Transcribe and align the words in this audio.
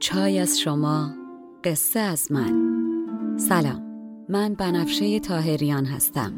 چای 0.00 0.38
از 0.38 0.60
شما 0.60 1.10
قصه 1.64 2.00
از 2.00 2.32
من. 2.32 2.54
سلام 3.38 3.82
من 4.28 4.54
بنفشه 4.54 5.20
تاهریان 5.20 5.84
هستم. 5.84 6.32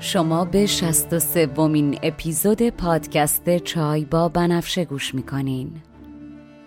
شما 0.00 0.44
به 0.44 0.66
شست 0.66 1.12
و 1.12 1.18
سومین 1.18 1.98
اپیزود 2.02 2.68
پادکست 2.68 3.58
چای 3.58 4.04
با 4.04 4.28
بنفشه 4.28 4.84
گوش 4.84 5.14
می‌کنین. 5.14 5.72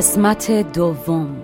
قسمت 0.00 0.72
دوم. 0.72 1.42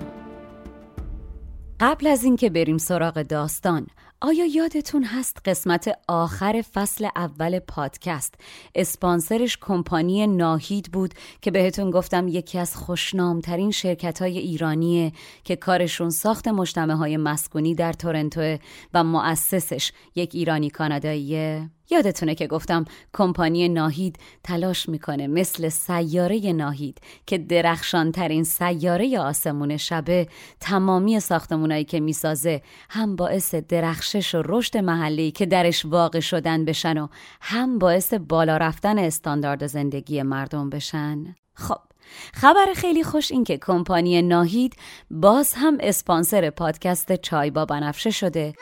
قبل 1.81 2.07
از 2.07 2.25
اینکه 2.25 2.51
بریم 2.51 2.79
سراغ 2.79 3.23
داستان 3.23 3.87
آیا 4.21 4.47
یادتون 4.47 5.05
هست 5.05 5.39
قسمت 5.45 5.99
آخر 6.09 6.65
فصل 6.75 7.09
اول 7.17 7.59
پادکست؟ 7.59 8.35
اسپانسرش 8.75 9.59
کمپانی 9.61 10.27
ناهید 10.27 10.93
بود 10.93 11.15
که 11.41 11.51
بهتون 11.51 11.91
گفتم 11.91 12.29
یکی 12.29 12.59
از 12.59 12.77
خوشنامترین 12.77 13.71
شرکت 13.71 14.23
های 14.23 14.39
ایرانیه 14.39 15.13
که 15.45 15.57
کارشون 15.57 16.11
ساخت 16.11 16.49
مجتمع 16.49 16.95
های 16.95 17.17
مسکونی 17.17 17.75
در 17.75 17.93
تورنتو 17.93 18.57
و 18.95 19.05
مؤسسش 19.05 19.93
یک 20.15 20.35
ایرانی 20.35 20.71
کاناداییه 20.71 21.71
یادتونه 21.91 22.35
که 22.35 22.47
گفتم 22.47 22.85
کمپانی 23.15 23.69
ناهید 23.69 24.19
تلاش 24.45 24.89
می‌کنه 24.89 25.27
مثل 25.27 25.69
سیاره 25.69 26.53
ناهید 26.53 27.01
که 27.27 27.39
درخشان 27.39 28.13
ترین 28.13 28.45
سیاره 28.45 29.19
آسمون 29.19 29.77
شبه 29.77 30.29
تمامی 30.61 31.21
ساختمونایی 31.21 31.85
که 31.85 32.01
می‌سازه 32.01 32.63
هم 32.91 33.17
باعث 33.17 33.55
درخشش 33.55 34.35
و 34.35 34.43
رشد 34.45 34.77
محلی 34.77 35.31
که 35.31 35.47
درش 35.47 35.85
واقع 35.85 36.21
شدن 36.21 36.65
بشن 36.65 36.99
و 36.99 37.09
هم 37.41 37.79
باعث 37.79 38.15
بالا 38.15 38.57
رفتن 38.57 38.99
استاندارد 38.99 39.67
زندگی 39.67 40.23
مردم 40.23 40.71
بشن. 40.71 41.35
خب 41.55 41.79
خبر 42.33 42.67
خیلی 42.77 43.03
خوش 43.03 43.33
این 43.33 43.45
که 43.45 43.59
کمپانی 43.59 44.23
ناهید 44.23 44.77
باز 45.11 45.55
هم 45.57 45.77
اسپانسر 45.81 46.51
پادکست 46.51 47.17
چای 47.17 47.51
با 47.51 47.65
بنفشه 47.65 48.11
شده. 48.11 48.55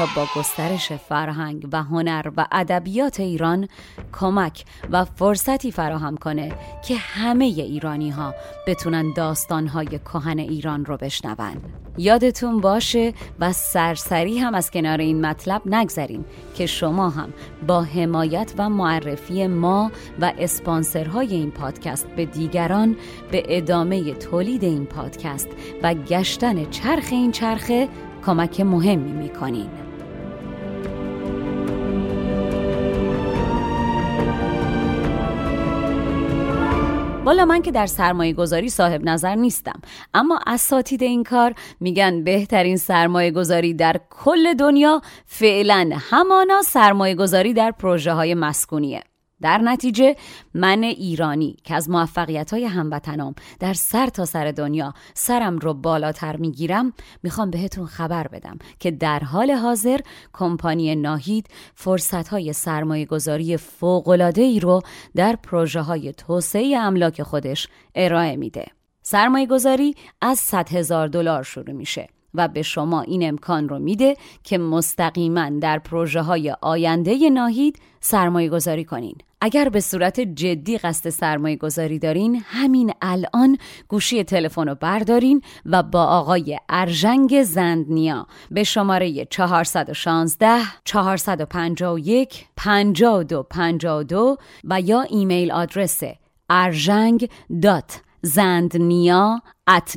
تا 0.00 0.06
با 0.16 0.26
گسترش 0.36 0.92
فرهنگ 0.92 1.68
و 1.72 1.82
هنر 1.82 2.30
و 2.36 2.46
ادبیات 2.52 3.20
ایران 3.20 3.68
کمک 4.12 4.64
و 4.90 5.04
فرصتی 5.04 5.72
فراهم 5.72 6.16
کنه 6.16 6.52
که 6.88 6.96
همه 6.96 7.44
ایرانی 7.44 8.10
ها 8.10 8.34
بتونن 8.66 9.12
داستان 9.16 9.66
های 9.66 9.86
کهن 9.86 10.38
ایران 10.38 10.84
رو 10.84 10.96
بشنون. 10.96 11.56
یادتون 11.98 12.60
باشه 12.60 13.12
و 13.40 13.52
سرسری 13.52 14.38
هم 14.38 14.54
از 14.54 14.70
کنار 14.70 14.98
این 14.98 15.26
مطلب 15.26 15.62
نگذریم 15.66 16.24
که 16.54 16.66
شما 16.66 17.10
هم 17.10 17.32
با 17.66 17.82
حمایت 17.82 18.52
و 18.58 18.68
معرفی 18.68 19.46
ما 19.46 19.92
و 20.20 20.32
اسپانسرهای 20.38 21.34
این 21.34 21.50
پادکست 21.50 22.06
به 22.06 22.24
دیگران 22.24 22.96
به 23.30 23.42
ادامه 23.48 24.14
تولید 24.14 24.64
این 24.64 24.86
پادکست 24.86 25.48
و 25.82 25.94
گشتن 25.94 26.70
چرخ 26.70 27.08
این 27.10 27.32
چرخه 27.32 27.88
کمک 28.26 28.60
مهمی 28.60 29.12
می‌کنین. 29.12 29.89
والا 37.24 37.44
من 37.44 37.62
که 37.62 37.70
در 37.70 37.86
سرمایه 37.86 38.32
گذاری 38.32 38.68
صاحب 38.68 39.04
نظر 39.04 39.34
نیستم. 39.34 39.80
اما 40.14 40.40
اساتید 40.46 41.02
این 41.02 41.24
کار 41.24 41.54
میگن 41.80 42.24
بهترین 42.24 42.76
سرمایه 42.76 43.30
گذاری 43.30 43.74
در 43.74 44.00
کل 44.10 44.54
دنیا 44.54 45.00
فعلا 45.26 45.90
همانا 46.10 46.62
سرمایه 46.62 47.14
گذاری 47.14 47.54
در 47.54 47.70
پروژه 47.70 48.12
های 48.12 48.34
مسکونیه. 48.34 49.02
در 49.42 49.58
نتیجه 49.58 50.16
من 50.54 50.82
ایرانی 50.82 51.56
که 51.64 51.74
از 51.74 51.90
موفقیت 51.90 52.52
های 52.52 52.64
هموطنام 52.64 53.34
در 53.60 53.74
سر 53.74 54.06
تا 54.06 54.24
سر 54.24 54.50
دنیا 54.50 54.94
سرم 55.14 55.58
رو 55.58 55.74
بالاتر 55.74 56.36
می‌گیرم 56.36 56.92
می‌خوام 57.22 57.50
بهتون 57.50 57.86
خبر 57.86 58.28
بدم 58.28 58.58
که 58.78 58.90
در 58.90 59.18
حال 59.18 59.50
حاضر 59.50 60.00
کمپانی 60.32 60.96
ناهید 60.96 61.48
فرصت 61.74 62.28
های 62.28 62.52
سرمایه 62.52 63.06
گذاری 63.06 63.58
ای 64.36 64.60
رو 64.60 64.80
در 65.16 65.36
پروژه 65.36 65.80
های 65.80 66.12
توسعه 66.12 66.76
املاک 66.76 67.22
خودش 67.22 67.68
ارائه 67.94 68.36
میده. 68.36 68.66
سرمایه 69.02 69.46
گذاری 69.46 69.94
از 70.20 70.38
100 70.38 70.68
هزار 70.68 71.08
دلار 71.08 71.42
شروع 71.42 71.72
میشه 71.72 72.08
و 72.34 72.48
به 72.48 72.62
شما 72.62 73.00
این 73.00 73.28
امکان 73.28 73.68
رو 73.68 73.78
میده 73.78 74.16
که 74.44 74.58
مستقیما 74.58 75.50
در 75.60 75.78
پروژه 75.78 76.22
های 76.22 76.54
آینده 76.60 77.30
ناهید 77.30 77.78
سرمایه 78.00 78.48
گذاری 78.48 78.84
کنین. 78.84 79.14
اگر 79.40 79.68
به 79.68 79.80
صورت 79.80 80.20
جدی 80.20 80.78
قصد 80.78 81.10
سرمایه 81.10 81.56
گذاری 81.56 81.98
دارین 81.98 82.42
همین 82.46 82.92
الان 83.02 83.58
گوشی 83.88 84.24
تلفن 84.24 84.68
رو 84.68 84.74
بردارین 84.74 85.42
و 85.66 85.82
با 85.82 86.04
آقای 86.04 86.58
ارژنگ 86.68 87.42
زندنیا 87.42 88.26
به 88.50 88.64
شماره 88.64 89.24
416 89.24 90.58
451 90.84 92.46
5252 92.56 94.36
و 94.64 94.80
یا 94.80 95.00
ایمیل 95.00 95.52
آدرس 95.52 96.00
ارژنگ 96.50 97.28
دات 97.62 98.00
زندنیا 98.22 99.42
at 99.70 99.96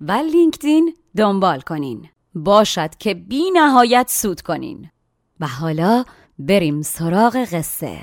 و 0.00 0.12
لینکدین 0.12 0.94
دنبال 1.16 1.60
کنین. 1.60 2.08
باشد 2.34 2.90
که 2.98 3.14
بی 3.14 3.50
نهایت 3.54 4.06
سود 4.10 4.40
کنین. 4.40 4.90
و 5.40 5.46
حالا 5.46 6.04
بریم 6.38 6.82
سراغ 6.82 7.36
قصه. 7.36 7.98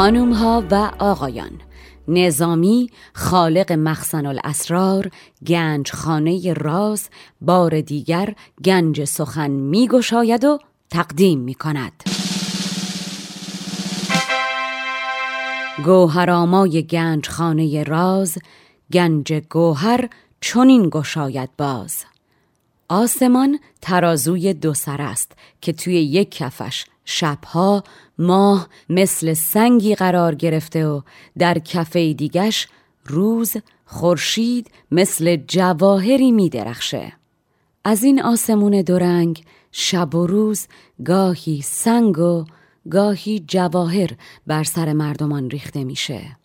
خانوم 0.00 0.32
ها 0.32 0.64
و 0.70 0.90
آقایان. 0.98 1.60
نظامی 2.08 2.90
خالق 3.14 3.72
مخزن 3.72 4.26
الاسرار 4.26 5.10
گنج 5.46 5.92
خانه 5.92 6.52
راز 6.52 7.08
بار 7.40 7.80
دیگر 7.80 8.34
گنج 8.64 9.04
سخن 9.04 9.50
می 9.50 9.88
گشاید 9.88 10.44
و 10.44 10.58
تقدیم 10.90 11.40
می 11.40 11.54
کند 11.54 11.92
گوهرامای 15.84 16.82
گنج 16.82 17.28
خانه 17.28 17.82
راز 17.82 18.38
گنج 18.92 19.32
گوهر 19.32 20.08
چنین 20.40 20.88
گشاید 20.92 21.50
باز. 21.58 22.04
آسمان 22.88 23.58
ترازوی 23.80 24.54
دو 24.54 24.74
سر 24.74 25.02
است 25.02 25.32
که 25.60 25.72
توی 25.72 25.94
یک 25.94 26.30
کفش 26.30 26.84
شبها 27.04 27.84
ماه 28.20 28.68
مثل 28.88 29.32
سنگی 29.34 29.94
قرار 29.94 30.34
گرفته 30.34 30.86
و 30.86 31.00
در 31.38 31.58
کفه 31.58 32.12
دیگش 32.12 32.68
روز 33.06 33.56
خورشید 33.84 34.70
مثل 34.90 35.36
جواهری 35.36 36.32
می 36.32 36.48
درخشه. 36.48 37.12
از 37.84 38.02
این 38.02 38.22
آسمون 38.22 38.82
دورنگ 38.82 39.44
شب 39.72 40.14
و 40.14 40.26
روز 40.26 40.66
گاهی 41.04 41.60
سنگ 41.64 42.18
و 42.18 42.44
گاهی 42.90 43.44
جواهر 43.46 44.10
بر 44.46 44.64
سر 44.64 44.92
مردمان 44.92 45.50
ریخته 45.50 45.84
میشه. 45.84 46.36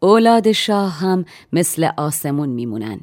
اولاد 0.00 0.52
شاه 0.52 0.92
هم 0.92 1.24
مثل 1.52 1.88
آسمون 1.96 2.48
میمونن 2.48 3.00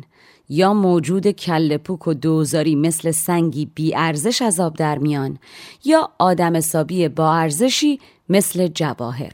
یا 0.50 0.74
موجود 0.74 1.28
کل 1.28 1.78
پوک 1.78 2.08
و 2.08 2.14
دوزاری 2.14 2.76
مثل 2.76 3.12
سنگی 3.12 3.66
بی 3.66 3.96
ارزش 3.96 4.42
از 4.42 4.60
آب 4.60 4.76
در 4.76 4.98
میان 4.98 5.38
یا 5.86 6.10
آدم 6.20 6.56
حسابی 6.58 7.08
با 7.08 7.34
ارزشی 7.34 8.00
مثل 8.30 8.68
جواهر. 8.68 9.34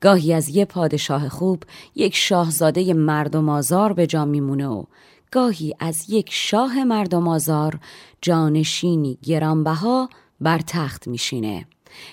گاهی 0.00 0.32
از 0.32 0.48
یه 0.48 0.64
پادشاه 0.64 1.28
خوب 1.28 1.62
یک 1.94 2.14
شاهزاده 2.14 2.94
مردم 2.94 3.48
آزار 3.48 3.92
به 3.92 4.06
جا 4.06 4.24
میمونه 4.24 4.66
و 4.66 4.84
گاهی 5.30 5.74
از 5.78 6.10
یک 6.10 6.28
شاه 6.30 6.84
مردم 6.84 7.28
آزار 7.28 7.78
جانشینی 8.22 9.18
گرانبها 9.22 10.08
بر 10.40 10.58
تخت 10.58 11.08
میشینه. 11.08 11.66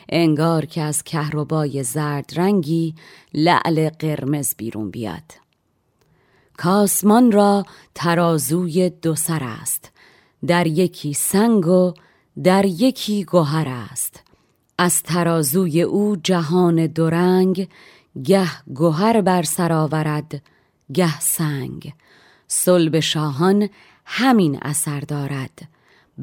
انگار 0.10 0.65
که 0.65 0.82
از 0.82 1.03
کهربای 1.03 1.84
زرد 1.84 2.32
رنگی 2.36 2.96
لعل 3.34 3.89
قرمز 3.89 4.56
بیرون 4.58 4.92
بیاد. 4.92 5.49
کاسمان 6.60 7.32
را 7.32 7.66
ترازوی 7.96 8.89
دو 8.89 9.16
سر 9.16 9.44
است. 9.44 9.92
در 10.48 10.68
یکی 10.68 11.13
سنگ 11.13 11.68
و 11.68 11.94
در 12.44 12.66
یکی 12.66 13.24
گوهر 13.24 13.68
است. 13.92 14.24
از 14.78 15.04
ترازوی 15.04 15.82
او 15.82 16.16
جهان 16.16 16.88
دورنگ 16.88 17.68
گه 18.24 18.48
گوهر 18.74 19.22
بر 19.22 19.44
سر 19.44 19.74
آورد 19.74 20.42
گه 20.94 21.20
سنگ. 21.20 21.94
صلب 22.48 23.00
شاهان 23.00 23.70
همین 24.06 24.60
اثر 24.62 25.00
دارد. 25.00 25.60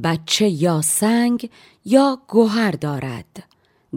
بچه 0.05 0.49
یا 0.49 0.83
سنگ 0.83 1.51
یا 1.85 2.19
گوهر 2.29 2.71
دارد. 2.71 3.43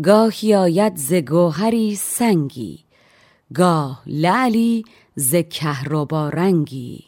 گاهی 0.04 0.56
آید 0.56 0.96
ز 0.96 1.14
گوهری 1.14 1.96
سنگی. 1.96 2.80
گاه 3.54 4.02
لعلی 4.06 4.86
ز 5.20 5.36
کهربا 5.36 6.30
رنگی. 6.30 7.04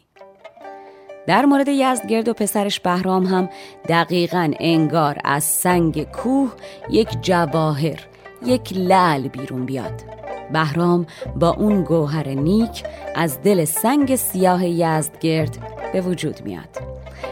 در 1.26 1.44
مورد 1.44 1.68
یزدگرد 1.68 2.28
و 2.28 2.32
پسرش 2.32 2.80
بهرام 2.80 3.26
هم 3.26 3.48
دقیقا 3.88 4.50
انگار 4.60 5.18
از 5.24 5.44
سنگ 5.44 6.02
کوه 6.02 6.52
یک 6.90 7.08
جواهر 7.22 8.00
یک 8.46 8.72
لعل 8.72 9.28
بیرون 9.28 9.66
بیاد. 9.66 10.02
بهرام 10.52 11.06
با 11.36 11.48
اون 11.48 11.82
گوهر 11.82 12.28
نیک 12.28 12.84
از 13.14 13.42
دل 13.42 13.64
سنگ 13.64 14.16
سیاه 14.16 14.66
یزدگرد 14.66 15.58
به 15.92 16.00
وجود 16.00 16.40
میاد. 16.44 16.78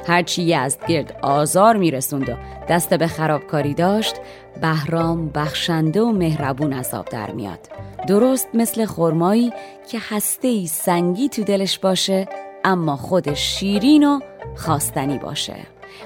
هرچی 0.07 0.43
یزدگرد 0.43 1.19
آزار 1.23 1.77
میرسوند 1.77 2.29
و 2.29 2.33
دست 2.69 2.95
به 2.95 3.07
خرابکاری 3.07 3.75
داشت 3.75 4.15
بهرام 4.63 5.29
بخشنده 5.29 6.03
و 6.03 6.13
مهربون 6.13 6.73
از 6.73 6.95
آب 6.95 7.09
در 7.09 7.31
میاد. 7.31 7.69
درست 8.09 8.49
مثل 8.55 8.87
خرمایی 8.87 9.53
که 9.91 9.99
هسته 10.11 10.67
سنگی 10.67 11.29
تو 11.29 11.45
دلش 11.45 11.79
باشه 11.79 12.29
اما 12.65 12.97
خودش 12.97 13.59
شیرین 13.59 14.05
و 14.05 14.21
خواستنی 14.57 15.19
باشه. 15.19 15.57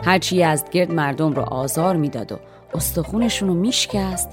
هرچی 0.05 0.43
از 0.43 0.65
گرد 0.71 0.93
مردم 0.93 1.33
رو 1.33 1.43
آزار 1.43 1.97
می‌داد 1.97 2.33
و 2.33 2.37
استخونشون 2.75 3.49
رو 3.49 3.55
میشکست 3.55 4.29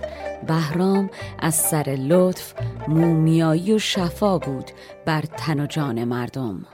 بهرام 0.47 1.09
از 1.39 1.55
سر 1.55 1.97
لطف 1.99 2.53
مومیایی 2.87 3.73
و 3.73 3.79
شفا 3.79 4.37
بود 4.37 4.71
بر 5.05 5.21
تن 5.21 5.59
و 5.59 5.65
جان 5.65 6.03
مردم. 6.03 6.65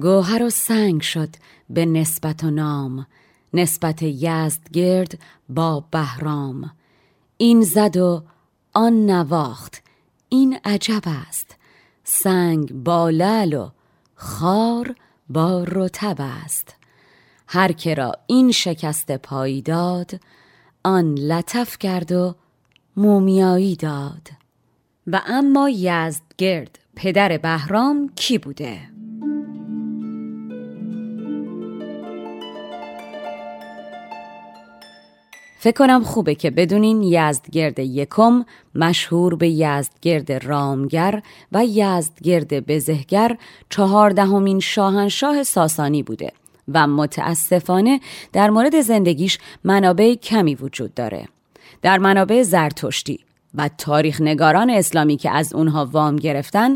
گوهر 0.00 0.42
و 0.42 0.50
سنگ 0.50 1.00
شد 1.00 1.28
به 1.70 1.86
نسبت 1.86 2.44
و 2.44 2.50
نام. 2.50 3.06
نسبت 3.56 4.02
یزدگرد 4.02 5.18
با 5.48 5.84
بهرام. 5.90 6.70
این 7.36 7.62
زد 7.62 7.96
و 7.96 8.22
آن 8.72 9.06
نواخت. 9.10 9.82
این 10.28 10.58
عجب 10.64 11.02
است. 11.06 11.56
سنگ 12.04 12.72
با 12.72 13.10
لل 13.10 13.54
و 13.54 13.70
خار 14.14 14.94
با 15.28 15.64
رتب 15.68 16.16
است. 16.18 16.76
هر 17.48 17.72
که 17.72 17.94
را 17.94 18.12
این 18.26 18.52
شکست 18.52 19.12
پایی 19.16 19.62
داد 19.62 20.20
آن 20.84 21.14
لطف 21.14 21.78
کرد 21.78 22.12
و 22.12 22.34
مومیایی 22.96 23.76
داد. 23.76 24.28
و 25.06 25.22
اما 25.26 25.70
یزدگرد 25.70 26.78
پدر 26.96 27.38
بهرام 27.38 28.12
کی 28.16 28.38
بوده؟ 28.38 28.95
فکر 35.58 35.74
کنم 35.74 36.04
خوبه 36.04 36.34
که 36.34 36.50
بدونین 36.50 37.02
یزدگرد 37.02 37.78
یکم 37.78 38.44
مشهور 38.74 39.34
به 39.34 39.48
یزدگرد 39.48 40.32
رامگر 40.32 41.22
و 41.52 41.64
یزدگرد 41.64 42.66
بزهگر 42.66 43.36
چهاردهمین 43.70 44.60
شاهنشاه 44.60 45.42
ساسانی 45.42 46.02
بوده 46.02 46.32
و 46.68 46.86
متاسفانه 46.86 48.00
در 48.32 48.50
مورد 48.50 48.80
زندگیش 48.80 49.38
منابع 49.64 50.14
کمی 50.14 50.54
وجود 50.54 50.94
داره. 50.94 51.28
در 51.82 51.98
منابع 51.98 52.42
زرتشتی 52.42 53.20
و 53.54 53.70
تاریخ 53.78 54.20
نگاران 54.20 54.70
اسلامی 54.70 55.16
که 55.16 55.30
از 55.30 55.54
اونها 55.54 55.88
وام 55.92 56.16
گرفتن 56.16 56.70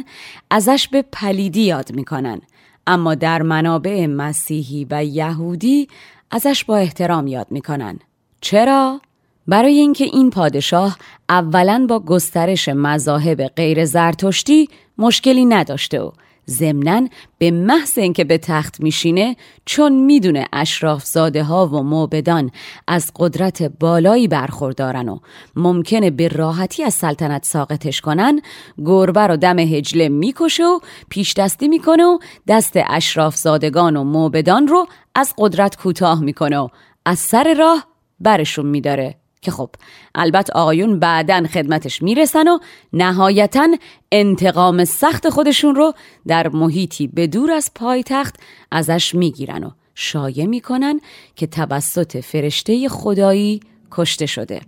ازش 0.51 0.89
به 0.89 1.05
پلیدی 1.13 1.63
یاد 1.63 1.93
می‌کنن. 1.95 2.41
اما 2.87 3.15
در 3.15 3.43
منابع 3.43 4.07
مسیحی 4.07 4.87
و 4.91 5.05
یهودی 5.05 5.89
ازش 6.31 6.65
با 6.65 6.77
احترام 6.77 7.27
یاد 7.27 7.47
می‌کنن. 7.51 7.99
چرا؟ 8.41 9.01
برای 9.47 9.79
اینکه 9.79 10.05
این 10.05 10.31
پادشاه 10.31 10.97
اولا 11.29 11.87
با 11.89 12.01
گسترش 12.01 12.69
مذاهب 12.69 13.47
غیر 13.47 13.85
زرتشتی 13.85 14.69
مشکلی 14.99 15.45
نداشته 15.45 16.01
و 16.01 16.11
ضمنا 16.51 17.09
به 17.39 17.51
محض 17.51 17.99
اینکه 17.99 18.25
به 18.25 18.39
تخت 18.39 18.81
میشینه 18.81 19.37
چون 19.65 19.93
می‌دونه 19.93 20.47
اشراف 20.53 21.05
زاده 21.05 21.43
ها 21.45 21.67
و 21.67 21.83
موبدان 21.83 22.51
از 22.87 23.13
قدرت 23.17 23.63
بالایی 23.63 24.29
برخوردارن 24.29 25.09
و 25.09 25.19
ممکنه 25.57 26.11
به 26.11 26.29
راحتی 26.29 26.85
از 26.85 26.95
سلطنت 26.95 27.45
ساقطش 27.45 28.01
کنن 28.01 28.41
گربه 28.79 29.27
رو 29.27 29.37
دم 29.37 29.59
هجله 29.59 30.09
می‌کشه 30.09 30.65
و 30.65 30.81
پیش 31.09 31.35
دستی 31.35 31.69
می‌کنه 31.69 32.05
و 32.05 32.19
دست 32.49 32.73
اشراف 32.89 33.37
زادگان 33.37 33.97
و 33.97 34.05
موبدان 34.05 34.69
رو 34.69 34.87
از 35.15 35.35
قدرت 35.39 35.77
کوتاه 35.77 36.21
می‌کنه 36.21 36.59
و 36.59 36.69
از 37.05 37.19
سر 37.19 37.55
راه 37.59 37.90
برشون 38.21 38.67
میداره. 38.67 39.17
که 39.43 39.51
خب 39.51 39.71
البته 40.15 40.53
آقایون 40.53 40.99
بعدا 40.99 41.47
خدمتش 41.53 42.03
می‌رسن 42.03 42.49
و 42.49 42.59
نهایتا 42.93 43.69
انتقام 44.13 44.85
سخت 44.85 45.29
خودشون 45.29 45.75
رو 45.75 45.93
در 46.27 46.49
محیطی 46.49 47.07
به 47.07 47.27
دور 47.27 47.51
از 47.51 47.71
پایتخت 47.75 48.37
ازش 48.71 49.15
می‌گیرن 49.15 49.65
و 49.65 49.71
شایع 49.95 50.47
می‌کنن 50.47 51.01
که 51.37 51.47
توسط 51.47 52.21
فرشته 52.21 52.89
خدایی 52.89 53.61
کشته 53.91 54.27
شده. 54.27 54.61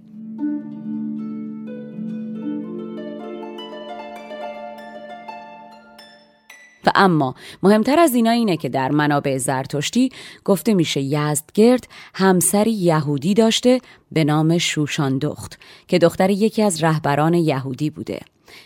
و 6.86 6.92
اما 6.94 7.34
مهمتر 7.62 7.98
از 7.98 8.14
اینا 8.14 8.30
اینه 8.30 8.56
که 8.56 8.68
در 8.68 8.90
منابع 8.90 9.38
زرتشتی 9.38 10.10
گفته 10.44 10.74
میشه 10.74 11.00
یزدگرد 11.00 11.88
همسری 12.14 12.72
یهودی 12.72 13.34
داشته 13.34 13.80
به 14.12 14.24
نام 14.24 14.58
شوشان 14.58 15.18
دخت 15.18 15.58
که 15.88 15.98
دختر 15.98 16.30
یکی 16.30 16.62
از 16.62 16.84
رهبران 16.84 17.34
یهودی 17.34 17.90
بوده. 17.90 18.20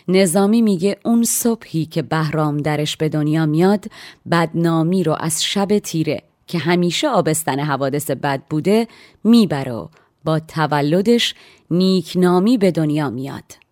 نظامی 0.07 0.61
میگه 0.61 0.97
اون 1.05 1.23
صبحی 1.23 1.85
که 1.85 2.01
بهرام 2.01 2.57
درش 2.57 2.97
به 2.97 3.09
دنیا 3.09 3.45
میاد 3.45 3.85
بدنامی 4.31 5.03
رو 5.03 5.15
از 5.19 5.43
شب 5.43 5.79
تیره 5.79 6.23
که 6.47 6.57
همیشه 6.57 7.09
آبستن 7.09 7.59
حوادث 7.59 8.11
بد 8.11 8.41
بوده 8.49 8.87
می‌بره 9.23 9.73
و 9.73 9.87
با 10.23 10.39
تولدش 10.39 11.35
نیکنامی 11.71 12.57
به 12.57 12.71
دنیا 12.71 13.09
میاد. 13.09 13.66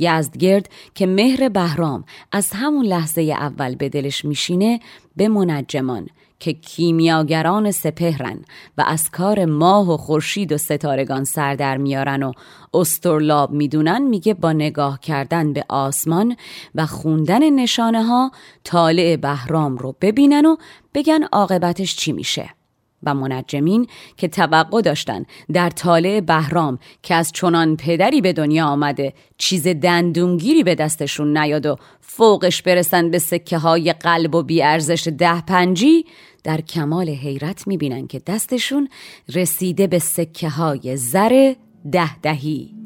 یزدگرد 0.00 0.68
که 0.94 1.06
مهر 1.06 1.48
بهرام 1.48 2.04
از 2.32 2.50
همون 2.52 2.86
لحظه 2.86 3.22
اول 3.22 3.74
به 3.74 3.88
دلش 3.88 4.24
میشینه 4.24 4.80
به 5.16 5.28
منجمان 5.28 6.08
که 6.40 6.52
کیمیاگران 6.52 7.70
سپهرن 7.70 8.44
و 8.78 8.84
از 8.86 9.10
کار 9.10 9.44
ماه 9.44 9.92
و 9.92 9.96
خورشید 9.96 10.52
و 10.52 10.58
ستارگان 10.58 11.24
سر 11.24 11.54
در 11.54 11.76
میارن 11.76 12.22
و 12.22 12.32
استرلاب 12.74 13.50
می‌دونن 13.50 14.02
میگه 14.02 14.34
با 14.34 14.52
نگاه 14.52 15.00
کردن 15.00 15.52
به 15.52 15.64
آسمان 15.68 16.36
و 16.74 16.86
خوندن 16.86 17.50
نشانه 17.50 18.04
ها 18.04 18.30
طالع 18.64 19.16
بهرام 19.16 19.76
رو 19.76 19.96
ببینن 20.00 20.46
و 20.46 20.56
بگن 20.94 21.22
عاقبتش 21.32 21.96
چی 21.96 22.12
میشه. 22.12 22.59
و 23.02 23.14
منجمین 23.14 23.86
که 24.16 24.28
توقع 24.28 24.80
داشتن 24.80 25.24
در 25.52 25.70
طالع 25.70 26.20
بهرام 26.20 26.78
که 27.02 27.14
از 27.14 27.32
چنان 27.32 27.76
پدری 27.76 28.20
به 28.20 28.32
دنیا 28.32 28.66
آمده 28.66 29.12
چیز 29.38 29.68
دندونگیری 29.68 30.64
به 30.64 30.74
دستشون 30.74 31.38
نیاد 31.38 31.66
و 31.66 31.76
فوقش 32.00 32.62
برسن 32.62 33.10
به 33.10 33.18
سکه 33.18 33.58
های 33.58 33.92
قلب 33.92 34.34
و 34.34 34.42
بیارزش 34.42 35.08
ده 35.18 35.40
پنجی 35.40 36.04
در 36.44 36.60
کمال 36.60 37.08
حیرت 37.08 37.66
می‌بینن 37.66 38.06
که 38.06 38.18
دستشون 38.26 38.88
رسیده 39.34 39.86
به 39.86 39.98
سکه 39.98 40.48
های 40.48 40.96
زر 40.96 41.54
ده 41.92 42.20
دهی 42.20 42.79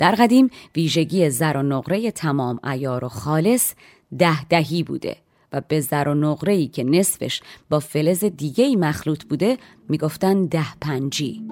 در 0.00 0.14
قدیم 0.14 0.50
ویژگی 0.76 1.30
زر 1.30 1.56
و 1.56 1.62
نقره 1.62 2.10
تمام 2.10 2.60
ایار 2.64 3.04
و 3.04 3.08
خالص 3.08 3.72
ده 4.18 4.44
دهی 4.44 4.82
بوده 4.82 5.16
و 5.52 5.60
به 5.68 5.80
زر 5.80 6.08
و 6.08 6.14
نقره 6.14 6.52
ای 6.52 6.66
که 6.66 6.84
نصفش 6.84 7.42
با 7.70 7.80
فلز 7.80 8.24
دیگه 8.24 8.64
ای 8.64 8.76
مخلوط 8.76 9.24
بوده 9.24 9.58
می‌گفتن 9.88 10.46
ده 10.46 10.74
پنجی. 10.80 11.42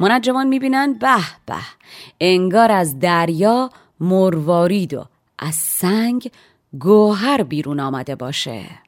منجمان 0.00 0.46
می‌بینن 0.46 0.92
به 0.92 1.16
به 1.46 1.56
انگار 2.20 2.72
از 2.72 2.98
دریا 2.98 3.70
مروارید 4.00 4.94
و 4.94 5.04
از 5.38 5.54
سنگ 5.54 6.30
گوهر 6.78 7.42
بیرون 7.42 7.80
آمده 7.80 8.14
باشه. 8.14 8.83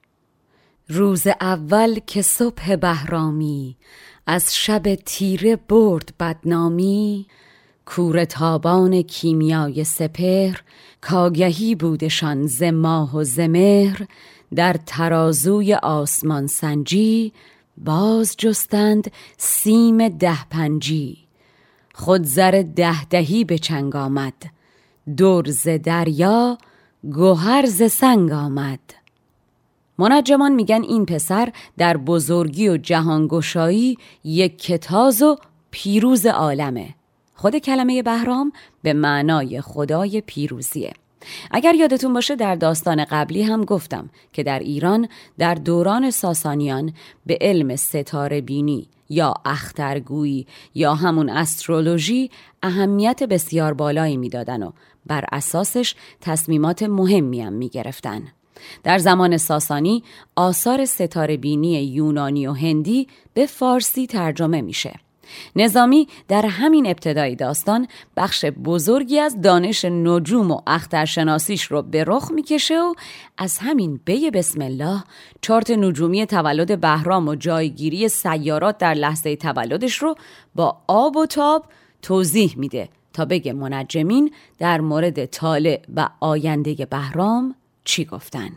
روز 0.88 1.26
اول 1.26 1.98
که 2.06 2.22
صبح 2.22 2.76
بهرامی 2.76 3.76
از 4.26 4.56
شب 4.56 4.94
تیره 4.94 5.56
برد 5.56 6.14
بدنامی. 6.20 7.26
کور 7.86 8.24
تابان 8.24 9.02
کیمیای 9.02 9.84
سپر 9.84 10.56
کاگهی 11.00 11.74
بودشان 11.74 12.46
ز 12.46 12.62
ماه 12.62 13.16
و 13.16 13.24
زمهر 13.24 14.06
در 14.54 14.76
ترازوی 14.86 15.74
آسمان 15.74 16.46
سنجی 16.46 17.32
باز 17.76 18.34
جستند 18.38 19.10
سیم 19.36 20.08
ده 20.08 20.44
پنجی. 20.44 21.18
خود 21.94 22.24
زر 22.24 22.64
ده 22.76 23.04
دهی 23.04 23.44
به 23.44 23.58
چنگ 23.58 23.96
آمد 23.96 24.42
دور 25.16 25.50
ز 25.50 25.68
دریا 25.68 26.58
گوهر 27.02 27.66
ز 27.66 27.82
سنگ 27.92 28.32
آمد. 28.32 29.05
منجمان 29.98 30.52
میگن 30.52 30.82
این 30.82 31.06
پسر 31.06 31.52
در 31.78 31.96
بزرگی 31.96 32.68
و 32.68 32.76
جهانگشایی 32.76 33.98
یک 34.24 34.58
کتاز 34.58 35.22
و 35.22 35.36
پیروز 35.70 36.26
عالمه 36.26 36.94
خود 37.34 37.56
کلمه 37.56 38.02
بهرام 38.02 38.52
به 38.82 38.92
معنای 38.92 39.60
خدای 39.60 40.20
پیروزیه 40.26 40.92
اگر 41.50 41.74
یادتون 41.74 42.12
باشه 42.12 42.36
در 42.36 42.54
داستان 42.54 43.04
قبلی 43.04 43.42
هم 43.42 43.64
گفتم 43.64 44.10
که 44.32 44.42
در 44.42 44.58
ایران 44.58 45.08
در 45.38 45.54
دوران 45.54 46.10
ساسانیان 46.10 46.92
به 47.26 47.38
علم 47.40 47.76
ستاره 47.76 48.40
بینی 48.40 48.88
یا 49.08 49.34
اخترگویی 49.44 50.46
یا 50.74 50.94
همون 50.94 51.28
استرولوژی 51.28 52.30
اهمیت 52.62 53.22
بسیار 53.22 53.74
بالایی 53.74 54.16
می‌دادن 54.16 54.62
و 54.62 54.70
بر 55.06 55.24
اساسش 55.32 55.94
تصمیمات 56.20 56.82
مهمی 56.82 57.40
هم 57.40 57.52
می‌گرفتن. 57.52 58.22
در 58.84 58.98
زمان 58.98 59.36
ساسانی 59.36 60.04
آثار 60.36 60.84
ستاره 60.84 61.36
بینی 61.36 61.82
یونانی 61.82 62.46
و 62.46 62.52
هندی 62.52 63.08
به 63.34 63.46
فارسی 63.46 64.06
ترجمه 64.06 64.60
میشه. 64.60 65.00
نظامی 65.56 66.08
در 66.28 66.46
همین 66.46 66.86
ابتدای 66.86 67.34
داستان 67.34 67.88
بخش 68.16 68.44
بزرگی 68.44 69.18
از 69.18 69.40
دانش 69.40 69.84
نجوم 69.84 70.50
و 70.50 70.60
اخترشناسیش 70.66 71.62
رو 71.62 71.82
به 71.82 72.04
رخ 72.06 72.30
می‌کشه 72.30 72.80
و 72.80 72.94
از 73.38 73.58
همین 73.58 74.00
بی 74.04 74.30
بسم 74.30 74.62
الله 74.62 75.04
چارت 75.40 75.70
نجومی 75.70 76.26
تولد 76.26 76.80
بهرام 76.80 77.28
و 77.28 77.34
جایگیری 77.34 78.08
سیارات 78.08 78.78
در 78.78 78.94
لحظه 78.94 79.36
تولدش 79.36 79.94
رو 79.96 80.14
با 80.54 80.76
آب 80.86 81.16
و 81.16 81.26
تاب 81.26 81.64
توضیح 82.02 82.54
میده 82.56 82.88
تا 83.12 83.24
بگه 83.24 83.52
منجمین 83.52 84.30
در 84.58 84.80
مورد 84.80 85.26
طالع 85.26 85.82
و 85.96 86.08
آینده 86.20 86.74
بهرام 86.74 87.54
چی 87.86 88.04
گفتن. 88.04 88.50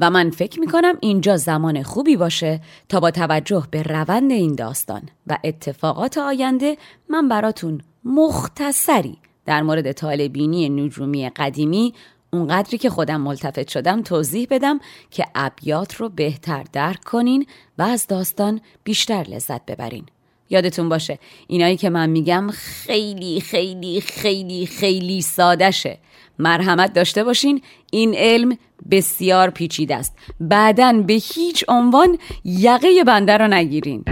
و 0.00 0.10
من 0.10 0.30
فکر 0.30 0.60
می‌کنم 0.60 0.94
اینجا 1.00 1.36
زمان 1.36 1.82
خوبی 1.82 2.16
باشه 2.16 2.60
تا 2.88 3.00
با 3.00 3.10
توجه 3.10 3.66
به 3.70 3.82
روند 3.82 4.30
این 4.30 4.54
داستان 4.54 5.02
و 5.26 5.38
اتفاقات 5.44 6.18
آینده 6.18 6.76
من 7.08 7.28
براتون 7.28 7.80
مختصری 8.04 9.18
در 9.46 9.62
مورد 9.62 9.92
طالبینی 9.92 10.68
نجومی 10.68 11.28
قدیمی 11.28 11.94
اونقدری 12.32 12.78
که 12.78 12.90
خودم 12.90 13.20
ملتفت 13.20 13.68
شدم 13.68 14.02
توضیح 14.02 14.46
بدم 14.50 14.80
که 15.10 15.24
ابیات 15.34 15.94
رو 15.94 16.08
بهتر 16.08 16.64
درک 16.72 17.04
کنین 17.04 17.46
و 17.78 17.82
از 17.82 18.06
داستان 18.06 18.60
بیشتر 18.84 19.22
لذت 19.28 19.66
ببرین. 19.66 20.06
یادتون 20.50 20.88
باشه. 20.88 21.18
اینایی 21.46 21.76
که 21.76 21.90
من 21.90 22.10
میگم 22.10 22.50
خیلی 22.52 23.40
خیلی 23.40 24.00
خیلی 24.00 24.66
خیلی 24.66 25.22
سادشه 25.22 25.98
مرحمت 26.38 26.92
داشته 26.92 27.24
باشین. 27.24 27.62
این 27.92 28.14
علم 28.14 28.58
بسیار 28.90 29.50
پیچیده 29.50 29.96
است. 29.96 30.16
بعدا 30.40 30.92
به 30.92 31.12
هیچ 31.12 31.64
عنوان 31.68 32.18
یقه 32.44 33.04
بنده 33.06 33.36
رو 33.36 33.48
نگیرین. 33.48 34.04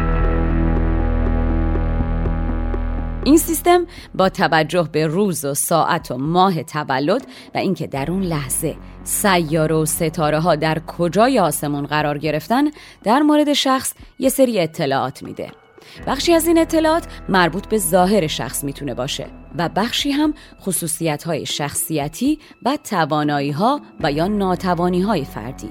این 3.24 3.36
سیستم 3.36 3.86
با 4.14 4.28
توجه 4.28 4.88
به 4.92 5.06
روز 5.06 5.44
و 5.44 5.54
ساعت 5.54 6.10
و 6.10 6.18
ماه 6.18 6.62
تولد 6.62 7.26
و 7.54 7.58
اینکه 7.58 7.86
در 7.86 8.10
اون 8.10 8.22
لحظه 8.22 8.76
سیاره 9.04 9.74
و 9.74 9.86
ستاره 9.86 10.40
ها 10.40 10.56
در 10.56 10.78
کجای 10.78 11.38
آسمون 11.38 11.86
قرار 11.86 12.18
گرفتن 12.18 12.64
در 13.04 13.18
مورد 13.18 13.52
شخص 13.52 13.94
یه 14.18 14.28
سری 14.28 14.60
اطلاعات 14.60 15.22
میده. 15.22 15.65
بخشی 16.06 16.32
از 16.32 16.46
این 16.46 16.58
اطلاعات 16.58 17.06
مربوط 17.28 17.66
به 17.66 17.78
ظاهر 17.78 18.26
شخص 18.26 18.64
می‌تونه 18.64 18.94
باشه 18.94 19.26
و 19.58 19.68
بخشی 19.68 20.10
هم 20.10 20.34
خصوصیت 20.60 21.24
های 21.24 21.46
شخصیتی 21.46 22.38
و 22.62 22.78
توانایی 22.90 23.50
ها 23.50 23.80
و 24.00 24.12
یا 24.12 24.26
ناتوانی 24.26 25.00
های 25.00 25.24
فردی. 25.24 25.70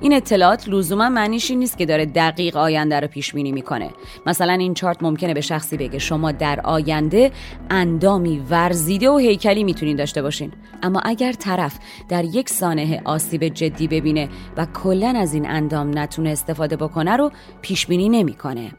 این 0.00 0.12
اطلاعات 0.12 0.68
لزوما 0.68 1.08
معنیش 1.08 1.50
این 1.50 1.58
نیست 1.58 1.78
که 1.78 1.86
داره 1.86 2.06
دقیق 2.06 2.56
آینده 2.56 3.00
رو 3.00 3.08
پیش 3.08 3.32
بینی 3.32 3.52
می‌کنه. 3.52 3.90
مثلا 4.26 4.52
این 4.52 4.74
چارت 4.74 5.02
ممکنه 5.02 5.34
به 5.34 5.40
شخصی 5.40 5.76
بگه 5.76 5.98
شما 5.98 6.32
در 6.32 6.60
آینده 6.60 7.32
اندامی 7.70 8.42
ورزیده 8.50 9.10
و 9.10 9.16
هیکلی 9.16 9.64
می‌تونین 9.64 9.96
داشته 9.96 10.22
باشین. 10.22 10.52
اما 10.82 11.00
اگر 11.04 11.32
طرف 11.32 11.78
در 12.08 12.24
یک 12.24 12.48
سانحه 12.48 13.02
آسیب 13.04 13.48
جدی 13.48 13.88
ببینه 13.88 14.28
و 14.56 14.66
کلا 14.66 15.14
از 15.16 15.34
این 15.34 15.50
اندام 15.50 15.98
نتونه 15.98 16.30
استفاده 16.30 16.76
بکنه 16.76 17.16
رو 17.16 17.30
پیش 17.62 17.86
بینی 17.86 18.08
نمی‌کنه. 18.08 18.70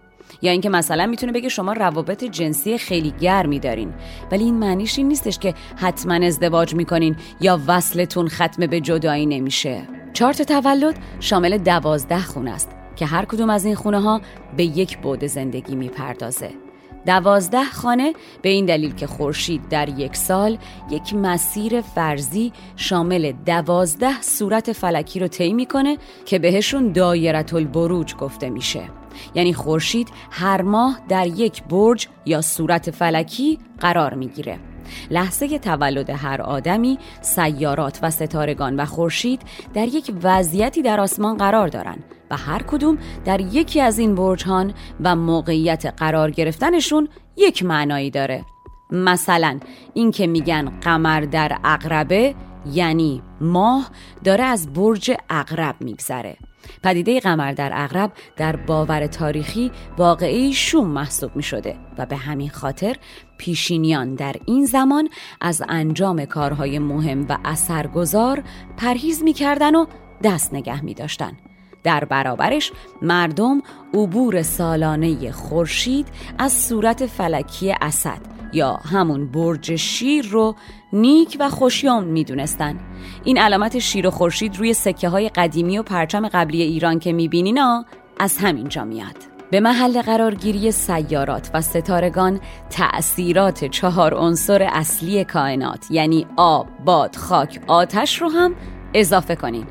یا 0.41 0.51
اینکه 0.51 0.69
مثلا 0.69 1.05
می‌تونه 1.05 1.31
بگه 1.31 1.49
شما 1.49 1.73
روابط 1.73 2.23
جنسی 2.23 2.77
خیلی 2.77 3.11
گرمی 3.11 3.59
دارین. 3.59 3.93
ولی 4.31 4.43
این 4.43 4.55
معنیش 4.55 4.97
این 4.97 5.07
نیستش 5.07 5.39
که 5.39 5.53
حتما 5.75 6.13
ازدواج 6.13 6.75
می‌کنین 6.75 7.15
یا 7.41 7.59
وصلتون 7.67 8.27
ختم 8.27 8.67
به 8.67 8.81
جدایی 8.81 9.25
نمیشه. 9.25 9.81
چارت 10.13 10.41
تولد 10.41 10.95
شامل 11.19 11.57
دوازده 11.57 12.19
خونه 12.19 12.51
است 12.51 12.69
که 12.95 13.05
هر 13.05 13.25
کدوم 13.25 13.49
از 13.49 13.65
این 13.65 13.75
خونه 13.75 14.01
ها 14.01 14.21
به 14.57 14.63
یک 14.63 14.97
بعد 14.97 15.27
زندگی 15.27 15.75
می‌پردازه. 15.75 16.49
دوازده 17.05 17.63
خانه 17.63 18.13
به 18.41 18.49
این 18.49 18.65
دلیل 18.65 18.95
که 18.95 19.07
خورشید 19.07 19.69
در 19.69 19.89
یک 19.89 20.15
سال 20.15 20.57
یک 20.91 21.13
مسیر 21.13 21.81
فرضی 21.81 22.53
شامل 22.75 23.31
دوازده 23.45 24.21
صورت 24.21 24.71
فلکی 24.71 25.19
رو 25.19 25.27
طی 25.27 25.53
می‌کنه 25.53 25.97
که 26.25 26.39
بهشون 26.39 26.91
دایرت 26.91 27.53
البروج 27.53 28.15
گفته 28.15 28.49
میشه. 28.49 28.98
یعنی 29.35 29.53
خورشید 29.53 30.09
هر 30.31 30.61
ماه 30.61 30.99
در 31.09 31.27
یک 31.27 31.63
برج 31.63 32.07
یا 32.25 32.41
صورت 32.41 32.91
فلکی 32.91 33.59
قرار 33.79 34.13
می‌گیره. 34.13 34.59
لحظه 35.11 35.59
تولد 35.59 36.09
هر 36.09 36.41
آدمی 36.41 36.97
سیارات 37.21 37.99
و 38.03 38.09
ستارگان 38.09 38.75
و 38.79 38.85
خورشید 38.85 39.41
در 39.73 39.87
یک 39.87 40.13
وضعیتی 40.23 40.81
در 40.81 40.99
آسمان 40.99 41.37
قرار 41.37 41.67
دارند 41.67 42.03
و 42.31 42.37
هر 42.37 42.63
کدوم 42.63 42.97
در 43.25 43.39
یکی 43.39 43.81
از 43.81 43.99
این 43.99 44.15
برجهان 44.15 44.73
و 45.03 45.15
موقعیت 45.15 45.85
قرار 45.85 46.31
گرفتنشون 46.31 47.07
یک 47.37 47.63
معنایی 47.63 48.11
داره. 48.11 48.45
مثلا 48.91 49.59
این 49.93 50.11
که 50.11 50.27
میگن 50.27 50.79
قمر 50.79 51.21
در 51.21 51.57
اقربه 51.63 52.35
یعنی 52.73 53.21
ماه 53.41 53.89
داره 54.23 54.43
از 54.43 54.73
برج 54.73 55.11
اقرب 55.29 55.75
میگذره. 55.79 56.37
پدیده 56.83 57.19
قمر 57.19 57.51
در 57.51 57.71
اغرب 57.73 58.11
در 58.37 58.55
باور 58.55 59.07
تاریخی 59.07 59.71
واقعی 59.97 60.53
شوم 60.53 60.87
محسوب 60.87 61.35
می 61.35 61.43
شده 61.43 61.75
و 61.97 62.05
به 62.05 62.15
همین 62.15 62.49
خاطر 62.49 62.95
پیشینیان 63.37 64.15
در 64.15 64.35
این 64.45 64.65
زمان 64.65 65.09
از 65.41 65.63
انجام 65.69 66.25
کارهای 66.25 66.79
مهم 66.79 67.25
و 67.29 67.37
اثرگذار 67.45 68.43
پرهیز 68.77 69.23
می 69.23 69.33
کردن 69.33 69.75
و 69.75 69.85
دست 70.23 70.53
نگه 70.53 70.83
می 70.83 70.93
داشتن. 70.93 71.31
در 71.83 72.05
برابرش 72.05 72.71
مردم 73.01 73.61
عبور 73.93 74.41
سالانه 74.41 75.31
خورشید 75.31 76.07
از 76.37 76.53
صورت 76.53 77.05
فلکی 77.05 77.75
اسد 77.81 78.38
یا 78.53 78.73
همون 78.73 79.31
برج 79.31 79.75
شیر 79.75 80.27
رو 80.27 80.55
نیک 80.93 81.37
و 81.39 81.49
خوشیام 81.49 82.03
می‌دونستن. 82.03 82.79
این 83.23 83.37
علامت 83.37 83.79
شیر 83.79 84.07
و 84.07 84.11
خورشید 84.11 84.57
روی 84.57 84.73
سکه 84.73 85.09
های 85.09 85.29
قدیمی 85.29 85.77
و 85.77 85.83
پرچم 85.83 86.27
قبلی 86.27 86.61
ایران 86.61 86.99
که 86.99 87.13
می‌بینین 87.13 87.59
از 88.19 88.37
همینجا 88.37 88.83
میاد. 88.83 89.15
به 89.51 89.59
محل 89.59 90.01
قرارگیری 90.01 90.71
سیارات 90.71 91.51
و 91.53 91.61
ستارگان 91.61 92.39
تأثیرات 92.69 93.65
چهار 93.65 94.13
عنصر 94.13 94.63
اصلی 94.71 95.23
کائنات 95.23 95.91
یعنی 95.91 96.25
آب، 96.35 96.67
باد، 96.85 97.15
خاک، 97.15 97.61
آتش 97.67 98.21
رو 98.21 98.29
هم 98.29 98.55
اضافه 98.93 99.35
کنین 99.35 99.65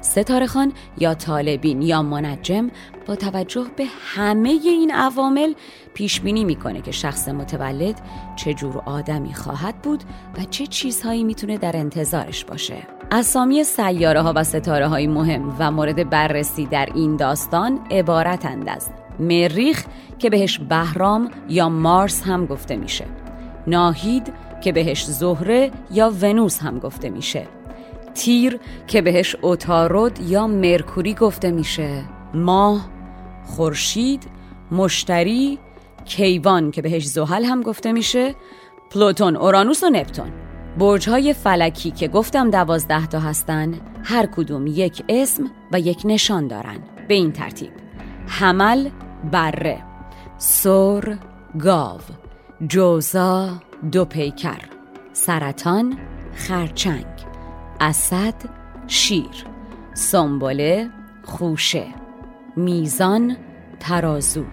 ستاره 0.00 0.46
خان 0.46 0.72
یا 0.98 1.14
طالبین 1.14 1.82
یا 1.82 2.02
منجم 2.02 2.70
توجه 3.16 3.66
به 3.76 3.84
همه 4.14 4.48
این 4.48 4.90
عوامل 4.90 5.54
پیش 5.94 6.20
بینی 6.20 6.44
می‌کنه 6.44 6.80
که 6.80 6.90
شخص 6.90 7.28
متولد 7.28 8.00
چه 8.36 8.54
جور 8.54 8.82
آدمی 8.86 9.34
خواهد 9.34 9.82
بود 9.82 10.04
و 10.38 10.44
چه 10.50 10.66
چیزهایی 10.66 11.24
می‌تونه 11.24 11.58
در 11.58 11.76
انتظارش 11.76 12.44
باشه. 12.44 12.76
اسامی 13.12 13.64
سیاره 13.64 14.20
ها 14.20 14.32
و 14.36 14.44
ستاره 14.44 14.86
های 14.86 15.06
مهم 15.06 15.56
و 15.58 15.70
مورد 15.70 16.10
بررسی 16.10 16.66
در 16.66 16.88
این 16.94 17.16
داستان 17.16 17.80
عبارتند 17.90 18.68
از 18.68 18.90
مریخ 19.20 19.84
که 20.18 20.30
بهش 20.30 20.58
بهرام 20.58 21.30
یا 21.48 21.68
مارس 21.68 22.22
هم 22.22 22.46
گفته 22.46 22.76
میشه. 22.76 23.04
ناهید 23.66 24.32
که 24.60 24.72
بهش 24.72 25.04
زهره 25.04 25.70
یا 25.90 26.12
ونوس 26.20 26.58
هم 26.62 26.78
گفته 26.78 27.10
میشه. 27.10 27.46
تیر 28.14 28.58
که 28.86 29.02
بهش 29.02 29.36
اوتارود 29.42 30.20
یا 30.20 30.46
مرکوری 30.46 31.14
گفته 31.14 31.50
میشه. 31.50 32.04
ماه 32.34 32.88
خورشید 33.50 34.22
مشتری 34.70 35.58
کیوان 36.04 36.70
که 36.70 36.82
بهش 36.82 37.04
زحل 37.04 37.44
هم 37.44 37.62
گفته 37.62 37.92
میشه 37.92 38.34
پلوتون 38.90 39.36
اورانوس 39.36 39.84
و 39.84 39.90
نپتون. 39.90 40.32
برج 40.78 41.32
فلکی 41.32 41.90
که 41.90 42.08
گفتم 42.08 42.50
دوازده 42.50 43.06
تا 43.06 43.20
هستن 43.20 43.80
هر 44.04 44.26
کدوم 44.26 44.66
یک 44.66 45.02
اسم 45.08 45.50
و 45.72 45.80
یک 45.80 46.02
نشان 46.04 46.48
دارن. 46.48 46.78
به 47.08 47.14
این 47.14 47.32
ترتیب. 47.32 47.70
حمل 48.26 48.88
بره. 49.32 49.82
سور 50.38 51.18
گاو. 51.58 52.00
جوزا 52.66 53.50
دو 53.92 54.04
پیکر. 54.04 54.60
سرطان 55.12 55.98
خرچنگ. 56.34 57.06
اسد 57.80 58.34
شیر. 58.86 59.44
سنبله 59.94 60.90
خوشه. 61.24 61.86
میزان 62.64 63.36
ترازو 63.80 64.44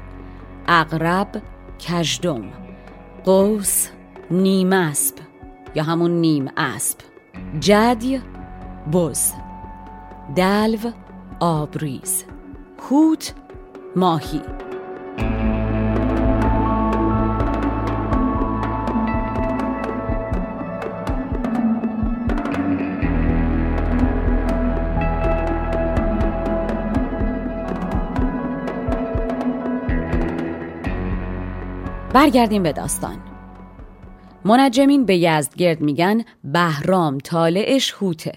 اقرب 0.67 1.41
کژدم 1.79 2.43
قوس 3.25 3.87
نیم 4.31 4.73
اسب 4.73 5.15
یا 5.75 5.83
همون 5.83 6.11
نیم 6.11 6.51
اسب 6.57 6.97
جدی 7.59 8.21
بز 8.93 9.33
دلو 10.35 10.91
آبریز 11.39 12.23
هوت 12.89 13.33
ماهی. 13.95 14.41
برگردیم 32.17 32.63
به 32.63 32.73
داستان. 32.73 33.17
منجمین 34.45 35.05
به 35.05 35.17
یزدگرد 35.17 35.81
میگن 35.81 36.23
بهرام 36.43 37.17
طالعش 37.17 37.93
هوته. 37.93 38.33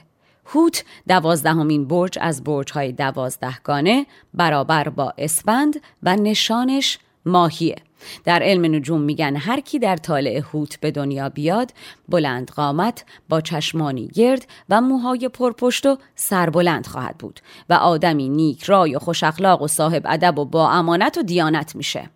هوت 0.46 0.84
دوازدهمین 1.08 1.88
برج 1.88 2.18
از 2.20 2.44
برجهای 2.44 2.92
دوازدهگانه 2.92 4.06
برابر 4.34 4.88
با 4.88 5.14
اسفند 5.18 5.80
و 6.02 6.16
نشانش 6.16 6.98
ماهیه. 7.26 7.76
در 8.24 8.42
علم 8.42 8.74
نجوم 8.74 9.00
میگن 9.00 9.36
هر 9.36 9.60
کی 9.60 9.78
در 9.78 9.96
طالع 9.96 10.42
هوت 10.52 10.80
به 10.80 10.90
دنیا 10.90 11.28
بیاد 11.28 11.72
بلند 12.08 12.50
قامت 12.50 13.04
با 13.28 13.40
چشمانی 13.40 14.08
گرد 14.08 14.46
و 14.68 14.80
موهای 14.80 15.28
پرپشت 15.28 15.86
و 15.86 15.98
سربلند 16.14 16.86
خواهد 16.86 17.18
بود 17.18 17.40
و 17.68 17.74
آدمی 17.74 18.28
نیک 18.28 18.62
رای 18.62 18.96
و 18.96 18.98
خوش 18.98 19.24
اخلاق 19.24 19.62
و 19.62 19.68
صاحب 19.68 20.02
ادب 20.06 20.38
و 20.38 20.44
با 20.44 20.70
امانت 20.70 21.18
و 21.18 21.22
دیانت 21.22 21.76
میشه. 21.76 22.10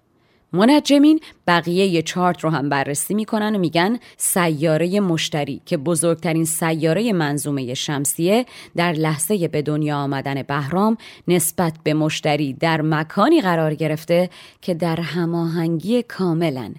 منجمین 0.55 1.21
بقیه 1.47 2.03
چارت 2.03 2.45
رو 2.45 2.51
هم 2.51 2.69
بررسی 2.69 3.15
می‌کنن 3.15 3.57
و 3.57 3.59
میگن 3.59 3.99
سیاره 4.17 5.01
مشتری 5.01 5.61
که 5.67 5.77
بزرگترین 5.77 6.45
سیاره 6.45 7.13
منظومه 7.13 7.75
شمسیه 7.75 8.47
در 8.77 8.93
لحظه 8.93 9.49
به 9.49 9.63
دنیا 9.63 9.97
آمدن 9.97 10.43
بهرام 10.43 10.97
نسبت 11.29 11.75
به 11.85 11.95
مشتری 11.95 12.53
در 12.53 12.83
مکانی 12.83 13.41
قرار 13.41 13.75
گرفته 13.75 14.31
که 14.63 14.75
در 14.75 15.01
هماهنگی 15.01 16.03
کاملا 16.03 16.75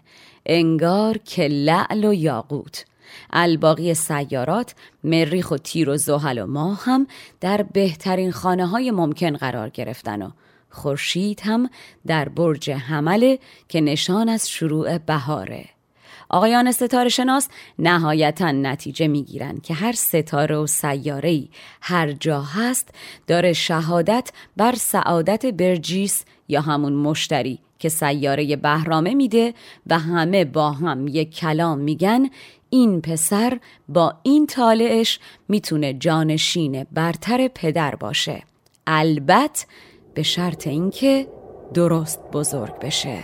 انگار 0.46 1.18
که 1.18 1.48
لعل 1.48 2.06
و 2.06 2.14
یاقوت. 2.14 2.86
الباقی 3.34 3.94
سیارات 3.94 4.76
مریخ 5.04 5.52
و 5.52 5.58
تیر 5.58 5.90
و 5.90 5.98
زحل 5.98 6.38
و 6.38 6.46
ماه 6.46 6.82
هم 6.84 7.08
در 7.42 7.62
بهترین 7.62 8.32
خانه 8.32 8.68
های 8.68 8.92
ممکن 8.92 9.38
قرار 9.38 9.70
گرفتن 9.70 10.22
و 10.22 10.30
خورشید 10.76 11.42
هم 11.44 11.70
در 12.08 12.30
برج 12.30 12.70
حمله 12.70 13.40
که 13.70 13.82
نشان 13.82 14.30
از 14.30 14.50
شروع 14.50 14.98
بهاره. 14.98 15.66
آقایان 16.30 16.72
ستاره 16.72 17.10
شناس 17.10 17.48
نهایتا 17.80 18.52
نتیجه 18.52 19.08
می‌گیرند 19.08 19.62
که 19.62 19.74
هر 19.74 19.92
ستاره 19.92 20.56
و 20.56 20.68
سیاره 20.68 21.44
هر 21.82 22.12
جا 22.12 22.42
هست 22.42 22.90
داره 23.28 23.54
شهادت 23.54 24.32
بر 24.58 24.76
سعادت 24.76 25.46
برجیس 25.46 26.26
یا 26.48 26.62
همون 26.62 26.94
مشتری 26.94 27.60
که 27.80 27.90
سیاره 27.90 28.56
بهرامه 28.56 29.14
میده 29.14 29.54
و 29.88 30.00
همه 30.00 30.46
با 30.46 30.72
هم 30.72 31.08
یک 31.08 31.36
کلام 31.36 31.78
میگن 31.80 32.30
این 32.70 33.02
پسر 33.02 33.60
با 33.90 34.14
این 34.24 34.48
طالعش 34.48 35.20
می‌تونه 35.50 35.94
جانشین 35.94 36.84
برتر 36.92 37.48
پدر 37.48 37.96
باشه. 37.96 38.44
البته 38.88 39.66
به 40.16 40.24
شرط 40.24 40.68
اینکه 40.68 41.28
درست 41.74 42.20
بزرگ 42.34 42.80
بشه. 42.80 43.20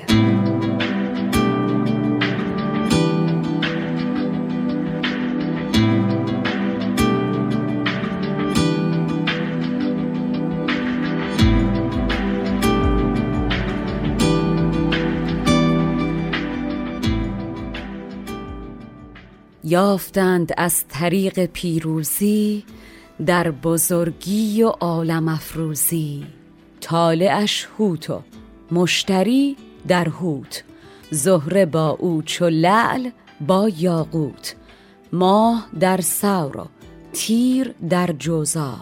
یافتند 19.63 20.51
از 20.58 20.88
طریق 20.88 21.45
پیروزی 21.45 22.63
در 23.25 23.51
بزرگی 23.51 24.63
و 24.63 24.67
عالم 24.67 25.27
افروزی. 25.27 26.40
طالعش 26.82 27.67
و 27.80 28.20
مشتری 28.72 29.58
در 29.88 30.10
هوت 30.10 30.63
زهره 31.12 31.65
با 31.65 31.89
او 31.89 32.22
چو 32.22 32.46
لعل 32.46 33.10
با 33.48 33.70
یاقوت. 33.70 34.56
ماه 35.13 35.67
در 35.80 36.02
سور 36.02 36.58
و 36.58 36.65
تیر 37.13 37.76
در 37.89 38.08
جوزا. 38.08 38.76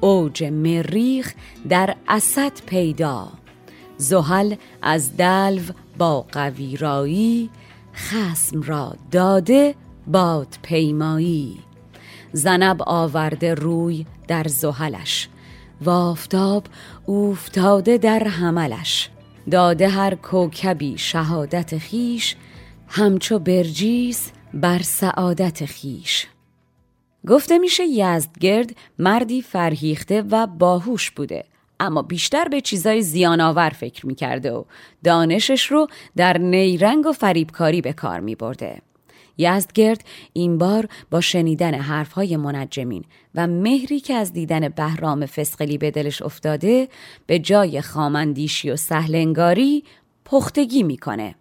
اوج 0.00 0.44
مریخ 0.44 1.34
در 1.68 1.96
اسد 2.08 2.52
پیدا. 2.66 3.28
زحل 3.96 4.54
از 4.82 5.16
دلو 5.16 5.62
با 5.98 6.20
قویرایی 6.20 7.50
خسم 7.94 8.62
را 8.62 8.94
داده 9.10 9.74
باد 10.06 10.58
پیمایی. 10.62 11.58
زنب 12.32 12.82
آورده 12.86 13.54
روی 13.54 14.06
در 14.28 14.44
زحلش. 14.48 15.28
و 15.84 15.90
آفتاب 15.90 16.64
اوفتاده 17.06 17.98
در 17.98 18.28
حملش. 18.28 19.10
داده 19.50 19.88
هر 19.88 20.14
کوکبی 20.14 20.98
شهادت 20.98 21.78
خیش 21.78 22.36
همچو 22.88 23.38
برجیس 23.38 24.30
بر 24.54 24.78
سعادت 24.82 25.64
خیش. 25.64 26.26
گفته 27.28 27.58
میشه 27.58 27.84
یزدگرد 27.84 28.70
مردی 28.98 29.42
فرهیخته 29.42 30.22
و 30.22 30.46
باهوش 30.46 31.10
بوده 31.10 31.44
اما 31.80 32.02
بیشتر 32.02 32.48
به 32.48 32.60
چیزای 32.60 33.02
زیانآور 33.02 33.70
فکر 33.70 34.06
می‌کرده 34.06 34.52
و 34.52 34.64
دانشش 35.04 35.66
رو 35.66 35.86
در 36.16 36.38
نیرنگ 36.38 37.06
و 37.06 37.12
فریبکاری 37.12 37.80
به 37.80 37.92
کار 37.92 38.20
میبرده. 38.20 38.82
یزدگرد 39.42 40.04
این 40.32 40.58
بار 40.58 40.88
با 41.10 41.20
شنیدن 41.20 41.74
حرفهای 41.74 42.36
منجمین 42.36 43.04
و 43.34 43.46
مهری 43.46 44.00
که 44.00 44.14
از 44.14 44.32
دیدن 44.32 44.68
بهرام 44.68 45.26
فسقلی 45.26 45.78
به 45.78 45.90
دلش 45.90 46.22
افتاده 46.22 46.88
به 47.26 47.38
جای 47.38 47.80
خامندیشی 47.80 48.70
و 48.70 48.76
سهلنگاری 48.76 49.84
پختگی 50.24 50.82
می‌کنه. 50.82 51.34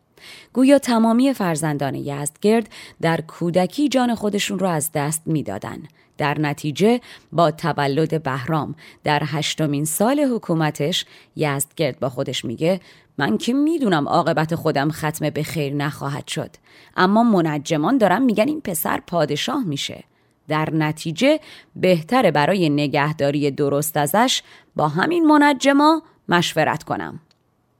گویا 0.54 0.80
تمامی 0.80 1.34
فرزندان 1.34 1.96
یزدگرد 1.96 2.70
در 3.02 3.22
کودکی 3.22 3.90
جان 3.90 4.16
خودشون 4.16 4.60
رو 4.60 4.68
از 4.68 4.92
دست 4.94 5.22
می‌دادن. 5.26 5.84
در 6.22 6.40
نتیجه 6.40 7.02
با 7.32 7.52
تولد 7.52 8.24
بهرام 8.24 8.76
در 9.04 9.22
هشتمین 9.26 9.86
سال 9.86 10.20
حکومتش 10.20 11.06
یزدگرد 11.36 12.00
با 12.00 12.10
خودش 12.10 12.46
میگه 12.46 12.80
من 13.18 13.38
که 13.38 13.54
می‌دونم 13.54 14.08
عاقبت 14.08 14.56
خودم 14.56 14.92
ختم 14.92 15.30
به 15.30 15.44
خیر 15.44 15.74
نخواهد 15.74 16.28
شد 16.28 16.50
اما 16.98 17.24
منجمان 17.24 17.98
دارم 17.98 18.22
میگن 18.22 18.48
این 18.48 18.62
پسر 18.62 19.00
پادشاه 19.08 19.64
میشه. 19.64 20.04
در 20.48 20.70
نتیجه 20.74 21.40
بهتره 21.76 22.32
برای 22.32 22.70
نگهداری 22.70 23.52
درست 23.52 23.98
ازش 23.98 24.42
با 24.76 24.88
همین 24.88 25.26
منجما 25.26 26.02
مشورت 26.30 26.84
کنم. 26.84 27.20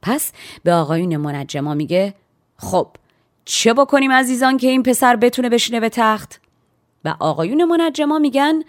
پس 0.02 0.32
به 0.64 0.72
آقایون 0.72 1.16
منجما 1.16 1.74
میگه 1.74 2.14
خب 2.56 2.88
چه 3.44 3.74
بکنیم 3.74 4.12
عزیزان 4.12 4.56
که 4.56 4.68
این 4.68 4.82
پسر 4.82 5.16
بتونه 5.16 5.48
بشینه 5.48 5.80
به 5.80 5.88
تخت؟ 5.88 6.42
و 7.04 7.14
آقایون 7.20 7.64
منجما 7.64 8.18
میگن 8.18 8.62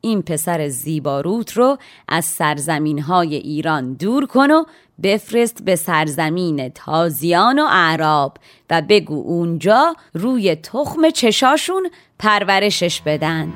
این 0.00 0.22
پسر 0.22 0.68
زیباروت 0.68 1.52
رو 1.52 1.78
از 2.08 2.24
سرزمین 2.24 2.98
های 2.98 3.34
ایران 3.34 3.92
دور 3.92 4.26
کن 4.26 4.50
و 4.50 4.64
بفرست 5.02 5.64
به 5.64 5.76
سرزمین 5.76 6.68
تازیان 6.68 7.58
و 7.58 7.66
اعراب 7.70 8.38
و 8.70 8.82
بگو 8.88 9.22
اونجا 9.26 9.94
روی 10.14 10.54
تخم 10.54 11.10
چشاشون 11.10 11.90
پرورشش 12.18 13.00
بدن. 13.00 13.52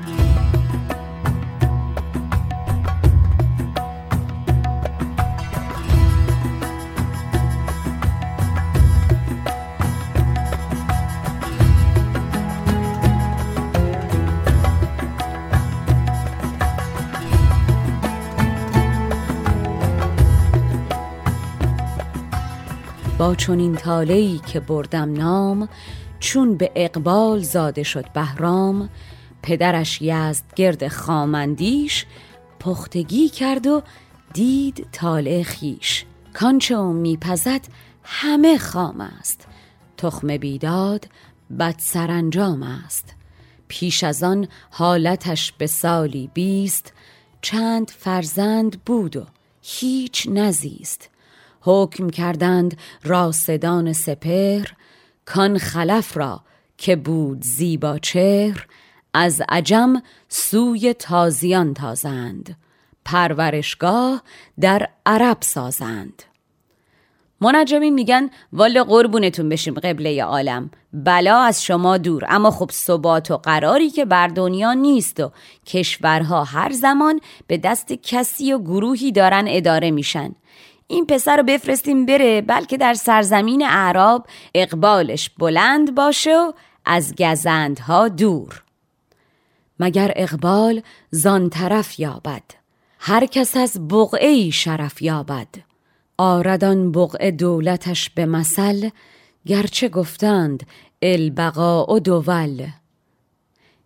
با 23.23 23.35
چنین 23.35 23.75
تالهی 23.75 24.41
که 24.47 24.59
بردم 24.59 25.13
نام 25.13 25.69
چون 26.19 26.57
به 26.57 26.71
اقبال 26.75 27.39
زاده 27.39 27.83
شد 27.83 28.11
بهرام 28.13 28.89
پدرش 29.41 30.01
یزد 30.01 30.43
گرد 30.55 30.87
خامندیش 30.87 32.05
پختگی 32.59 33.29
کرد 33.29 33.67
و 33.67 33.81
دید 34.33 34.87
طالع 34.91 35.43
خیش 35.43 36.05
کانچه 36.33 36.75
او 36.75 36.93
میپزد 36.93 37.61
همه 38.03 38.57
خام 38.57 39.01
است. 39.01 39.47
تخم 39.97 40.37
بیداد 40.37 41.07
بد 41.59 41.75
سرانجام 41.77 42.63
است. 42.63 43.15
پیش 43.67 44.03
از 44.03 44.23
آن 44.23 44.47
حالتش 44.71 45.51
به 45.51 45.67
سالی 45.67 46.29
بیست. 46.33 46.93
چند 47.41 47.89
فرزند 47.89 48.83
بود 48.85 49.17
و 49.17 49.25
هیچ 49.61 50.27
نزیست. 50.31 51.12
حکم 51.65 52.09
کردند 52.09 52.77
راسدان 53.03 53.93
سپهر 53.93 54.73
کان 55.25 55.57
خلف 55.57 56.17
را 56.17 56.41
که 56.77 56.95
بود 56.95 57.41
زیبا 57.41 57.99
چهر 57.99 58.67
از 59.13 59.41
عجم 59.49 60.01
سوی 60.29 60.93
تازیان 60.93 61.73
تازند 61.73 62.55
پرورشگاه 63.05 64.21
در 64.59 64.89
عرب 65.05 65.37
سازند. 65.41 66.23
منجمین 67.41 67.93
میگن 67.93 68.29
والا 68.53 68.83
قربونتون 68.83 69.49
بشیم 69.49 69.73
قبله 69.73 70.23
عالم. 70.23 70.71
بلا 70.93 71.39
از 71.39 71.63
شما 71.63 71.97
دور 71.97 72.25
اما 72.29 72.51
خب 72.51 72.69
ثبات 72.71 73.31
و 73.31 73.37
قراری 73.37 73.89
که 73.89 74.05
بر 74.05 74.27
دنیا 74.27 74.73
نیست 74.73 75.19
و 75.19 75.31
کشورها 75.65 76.43
هر 76.43 76.71
زمان 76.71 77.19
به 77.47 77.57
دست 77.57 77.93
کسی 77.93 78.53
و 78.53 78.59
گروهی 78.59 79.11
دارن 79.11 79.45
اداره 79.47 79.91
میشن. 79.91 80.35
این 80.87 81.05
پسر 81.05 81.37
رو 81.37 81.43
بفرستیم 81.43 82.05
بره 82.05 82.41
بلکه 82.41 82.77
در 82.77 82.93
سرزمین 82.93 83.65
اعراب 83.65 84.27
اقبالش 84.55 85.29
بلند 85.29 85.95
باشه 85.95 86.37
و 86.37 86.51
از 86.85 87.15
گزندها 87.15 88.07
دور. 88.07 88.63
مگر 89.79 90.11
اقبال 90.15 90.81
زان 91.11 91.49
طرف 91.49 91.99
یابد؟ 91.99 92.43
هر 92.99 93.25
کس 93.25 93.57
از 93.57 93.87
بقعه 93.87 94.27
ای 94.27 94.51
شرف 94.51 95.01
یابد. 95.01 95.47
آردان 96.17 96.91
بقعه 96.91 97.31
دولتش 97.31 98.09
به 98.09 98.25
مثل 98.25 98.89
گرچه 99.45 99.89
گفتند 99.89 100.63
البقا 101.01 101.93
و 101.93 101.99
دول 101.99 102.67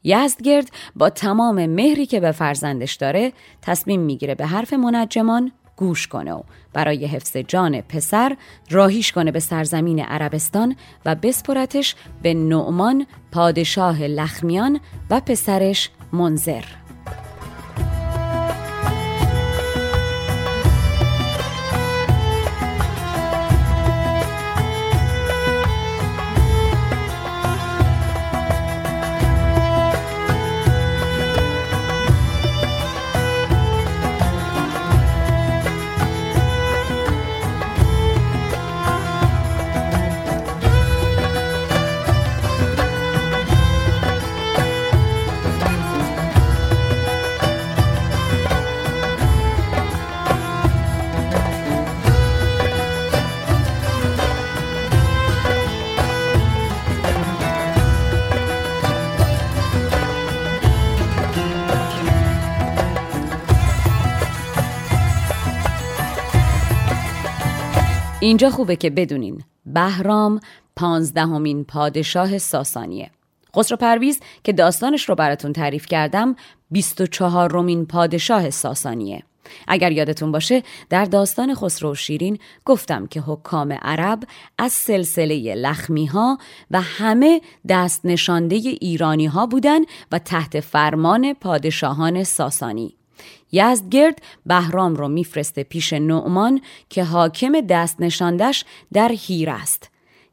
یزدگرد 0.04 0.72
با 0.96 1.10
تمام 1.10 1.66
مهری 1.66 2.06
که 2.06 2.20
به 2.20 2.32
فرزندش 2.32 2.96
داره 2.96 3.34
تصمیم 3.62 4.02
می‌گیره 4.02 4.36
به 4.36 4.46
حرف 4.46 4.74
منجمان 4.74 5.52
گوش 5.78 6.08
کنه 6.08 6.34
و 6.34 6.42
برای 6.74 7.06
حفظ 7.06 7.38
جان 7.38 7.82
پسر 7.82 8.38
راهیش 8.70 9.12
کنه 9.12 9.32
به 9.32 9.40
سرزمین 9.40 10.00
عربستان 10.00 10.76
و 11.06 11.16
بسپرتش 11.16 11.96
به 12.22 12.34
نعمان 12.34 13.08
پادشاه 13.32 14.04
لخمیان 14.04 14.80
و 15.10 15.20
پسرش 15.20 15.90
منظر. 16.14 16.64
اینجا 68.28 68.50
خوبه 68.50 68.76
که 68.76 68.90
بدونین. 68.90 69.44
بهرام 69.66 70.40
پانزدهمین 70.76 71.64
پادشاه 71.64 72.38
ساسانیه. 72.38 73.12
خسرو 73.58 73.78
پرویز 73.78 74.20
که 74.44 74.54
داستانش 74.54 75.10
رو 75.10 75.16
براتون 75.16 75.54
تعریف 75.54 75.86
کردم 75.86 76.36
24 76.72 77.52
رومین 77.52 77.86
پادشاه 77.86 78.50
ساسانیه. 78.50 79.24
اگر 79.68 79.92
یادتون 79.92 80.32
باشه 80.32 80.64
در 80.90 81.06
داستان 81.06 81.56
خسرو 81.56 81.96
شیرین 81.96 82.40
گفتم 82.66 83.08
که 83.08 83.22
حکام 83.22 83.74
عرب 83.82 84.24
از 84.58 84.72
سلسله 84.72 85.56
لخمی 85.56 86.06
ها 86.06 86.38
و 86.72 86.82
همه 86.82 87.42
دست 87.70 88.06
نشانده 88.06 88.56
ایرانی 88.56 89.26
ها 89.26 89.46
بودن 89.46 89.80
و 90.12 90.20
تحت 90.20 90.60
فرمان 90.60 91.34
پادشاهان 91.34 92.24
ساسانی. 92.24 92.97
یزدگرد 93.52 94.22
بهرام 94.46 94.96
رو 94.96 95.08
میفرسته 95.08 95.64
پیش 95.64 95.94
نعمان 95.94 96.62
که 96.90 97.04
حاکم 97.04 97.62
دست 97.62 98.02
نشاندش 98.02 98.66
در 98.94 99.12
هیر 99.12 99.50
است. 99.50 99.90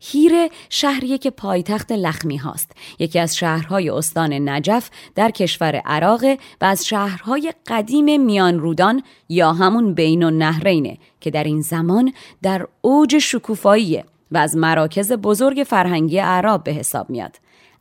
هیره 0.06 0.50
شهریه 0.68 1.18
که 1.18 1.30
پایتخت 1.30 1.92
لخمی 1.92 2.36
هاست 2.36 2.72
یکی 2.98 3.18
از 3.18 3.36
شهرهای 3.36 3.90
استان 3.90 4.48
نجف 4.48 4.90
در 5.14 5.30
کشور 5.30 5.76
عراق 5.76 6.24
و 6.60 6.64
از 6.64 6.86
شهرهای 6.86 7.52
قدیم 7.66 8.24
میان 8.24 8.58
رودان 8.58 9.02
یا 9.28 9.52
همون 9.52 9.94
بین 9.94 10.22
و 10.22 10.30
نهرینه 10.30 10.98
که 11.20 11.30
در 11.30 11.44
این 11.44 11.60
زمان 11.60 12.12
در 12.42 12.66
اوج 12.80 13.18
شکوفاییه 13.18 14.04
و 14.32 14.36
از 14.36 14.56
مراکز 14.56 15.12
بزرگ 15.12 15.66
فرهنگی 15.66 16.18
عرب 16.18 16.64
به 16.64 16.72
حساب 16.72 17.10
میاد 17.10 17.36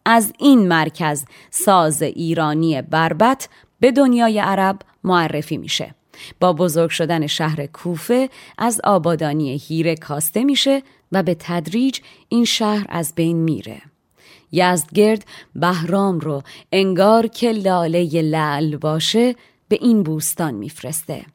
از 0.05 0.33
این 0.39 0.67
مرکز 0.67 1.25
ساز 1.49 2.01
ایرانی 2.01 2.81
بربت 2.81 3.49
به 3.83 3.91
دنیای 3.91 4.39
عرب 4.39 4.79
معرفی 5.03 5.57
میشه. 5.57 5.95
با 6.39 6.53
بزرگ 6.53 6.89
شدن 6.89 7.27
شهر 7.27 7.65
کوفه 7.65 8.29
از 8.57 8.81
آبادانی 8.83 9.57
هیره 9.57 9.95
کاسته 9.95 10.43
میشه 10.43 10.83
و 11.11 11.23
به 11.23 11.35
تدریج 11.39 11.99
این 12.29 12.45
شهر 12.45 12.85
از 12.89 13.13
بین 13.15 13.37
میره. 13.37 13.81
یزدگرد 14.51 15.25
بهرام 15.55 16.19
رو 16.19 16.43
انگار 16.71 17.27
که 17.27 17.51
لاله 17.51 18.21
لعل 18.21 18.77
باشه 18.77 19.35
به 19.67 19.77
این 19.81 20.03
بوستان 20.03 20.53
میفرسته. 20.53 21.25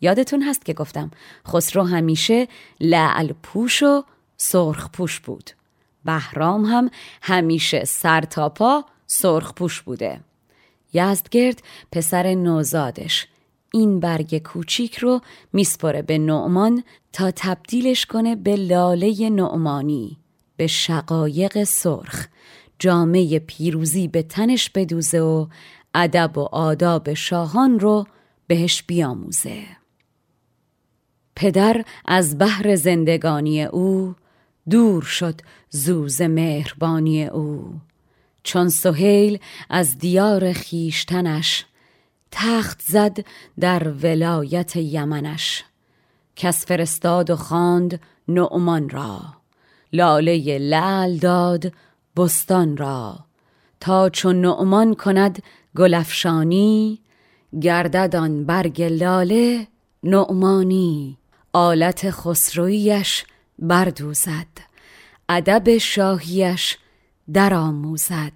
یادتون 0.00 0.42
هست 0.42 0.64
که 0.64 0.72
گفتم 0.72 1.10
خسرو 1.48 1.82
همیشه 1.82 2.48
لعل 2.80 3.32
پوش 3.42 3.82
و 3.82 4.04
سرخ 4.36 4.90
پوش 4.90 5.20
بود. 5.20 5.50
بهرام 6.04 6.64
هم 6.64 6.90
همیشه 7.22 7.84
سر 7.84 8.20
تا 8.20 8.48
پا 8.48 8.84
سرخ 9.06 9.52
پوش 9.52 9.82
بوده. 9.82 10.20
یزدگرد 10.96 11.62
پسر 11.92 12.34
نوزادش. 12.34 13.26
این 13.72 14.00
برگ 14.00 14.38
کوچیک 14.38 14.98
رو 14.98 15.20
میسپره 15.52 16.02
به 16.02 16.18
نعمان 16.18 16.82
تا 17.12 17.30
تبدیلش 17.36 18.06
کنه 18.06 18.36
به 18.36 18.56
لاله 18.56 19.30
نعمانی 19.30 20.16
به 20.56 20.66
شقایق 20.66 21.64
سرخ. 21.64 22.26
جامعه 22.78 23.38
پیروزی 23.38 24.08
به 24.08 24.22
تنش 24.22 24.70
بدوزه 24.70 25.20
و 25.20 25.46
ادب 25.94 26.38
و 26.38 26.40
آداب 26.52 27.14
شاهان 27.14 27.80
رو 27.80 28.06
بهش 28.46 28.82
بیاموزه. 28.82 29.62
پدر 31.36 31.84
از 32.04 32.38
بحر 32.38 32.76
زندگانی 32.76 33.64
او 33.64 34.14
دور 34.70 35.02
شد 35.02 35.40
زوز 35.70 36.22
مهربانی 36.22 37.24
او. 37.24 37.74
چون 38.46 38.68
سهیل 38.68 39.38
از 39.70 39.98
دیار 39.98 40.52
خیشتنش 40.52 41.64
تخت 42.30 42.80
زد 42.82 43.24
در 43.60 43.88
ولایت 43.88 44.76
یمنش 44.76 45.64
کس 46.36 46.66
فرستاد 46.66 47.30
و 47.30 47.36
خواند 47.36 48.00
نعمان 48.28 48.88
را 48.88 49.20
لاله 49.92 50.58
لعل 50.58 51.16
داد 51.16 51.72
بستان 52.16 52.76
را. 52.76 53.18
تا 53.80 54.08
چون 54.08 54.40
نعمان 54.40 54.94
کند 54.94 55.42
گلفشانی 55.76 57.00
گردد 57.62 58.16
آن 58.16 58.44
برگ 58.44 58.82
لاله 58.82 59.66
نعمانی. 60.02 61.18
آلت 61.52 62.10
خسرویش 62.10 63.24
بردوزد 63.58 64.46
ادب 65.28 65.78
شاهیش 65.78 66.78
در 67.32 67.54
آموزد 67.54 68.32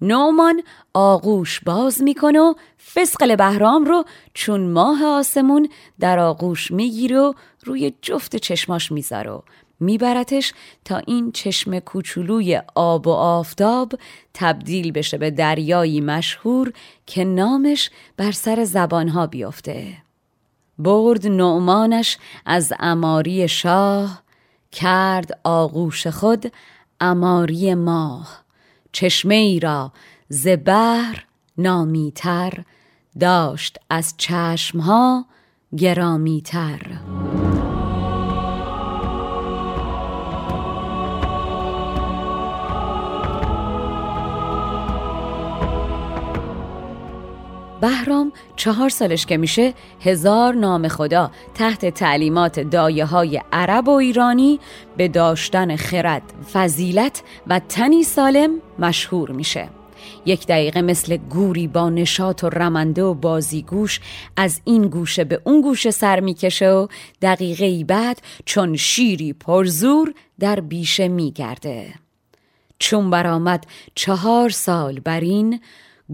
نومان 0.00 0.62
آغوش 0.94 1.60
باز 1.60 2.02
می‌کنه 2.02 2.40
و 2.40 2.54
فسقل 2.94 3.36
بهرام 3.36 3.84
رو 3.84 4.04
چون 4.34 4.60
ماه 4.60 5.04
آسمون 5.04 5.68
در 6.00 6.18
آغوش 6.18 6.70
می‌گیره 6.70 7.18
و 7.18 7.32
روی 7.64 7.92
جفت 8.02 8.36
چشماش 8.36 8.92
می‌ذاره 8.92 9.30
و 9.30 9.40
میبرتش 9.80 10.52
تا 10.84 10.96
این 10.96 11.32
چشم 11.32 11.78
کوچولوی 11.78 12.62
آب 12.74 13.06
و 13.06 13.10
آفتاب 13.10 13.92
تبدیل 14.34 14.92
بشه 14.92 15.18
به 15.18 15.30
دریایی 15.30 16.00
مشهور 16.00 16.72
که 17.06 17.24
نامش 17.24 17.90
بر 18.16 18.32
سر 18.32 18.64
زبانها 18.64 19.26
بیفته. 19.26 19.96
برد 20.78 21.26
نعمانش 21.26 22.18
از 22.46 22.72
اماری 22.78 23.48
شاه 23.48 24.22
کرد 24.72 25.40
آغوش 25.44 26.06
خود 26.06 26.52
اماری 27.00 27.74
ماه. 27.74 28.44
چشمه 28.92 29.34
ای 29.34 29.60
را 29.60 29.92
ز 30.28 30.48
بحر 30.64 31.24
نامیتر 31.58 32.52
داشت 33.20 33.78
از 33.90 34.14
چشمها 34.16 35.26
گرامیتر. 35.76 36.80
بهرام 47.80 48.32
چهار 48.56 48.88
سالش 48.88 49.26
که 49.26 49.36
میشه 49.36 49.74
هزار 50.00 50.54
نام 50.54 50.88
خدا 50.88 51.30
تحت 51.54 51.86
تعلیمات 51.86 52.60
دایه 52.60 53.04
های 53.04 53.42
عرب 53.52 53.88
و 53.88 53.90
ایرانی 53.90 54.60
به 54.96 55.08
داشتن 55.08 55.76
خرد، 55.76 56.22
فضیلت 56.52 57.22
و 57.46 57.58
تنی 57.68 58.02
سالم 58.02 58.50
مشهور 58.78 59.30
میشه. 59.30 59.68
یک 60.26 60.46
دقیقه 60.46 60.82
مثل 60.82 61.16
گوری 61.16 61.66
با 61.66 61.90
نشاط 61.90 62.44
و 62.44 62.48
رمنده 62.48 63.02
و 63.02 63.14
بازیگوش 63.14 64.00
از 64.36 64.60
این 64.64 64.88
گوشه 64.88 65.24
به 65.24 65.40
اون 65.44 65.60
گوشه 65.60 65.90
سر 65.90 66.20
می‌کشه 66.20 66.70
و 66.70 66.86
دقیقه 67.22 67.64
ای 67.64 67.84
بعد 67.84 68.22
چون 68.44 68.76
شیری 68.76 69.32
پرزور 69.32 70.14
در 70.40 70.60
بیشه 70.60 71.08
میگرده 71.08 71.94
چون 72.78 73.10
برآمد 73.10 73.66
چهار 73.94 74.50
سال 74.50 75.00
برین 75.00 75.60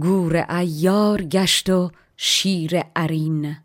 گور 0.01 0.47
ایار 0.51 1.23
گشت 1.23 1.71
و 1.71 1.91
شیر 2.17 2.83
ارین. 2.97 3.57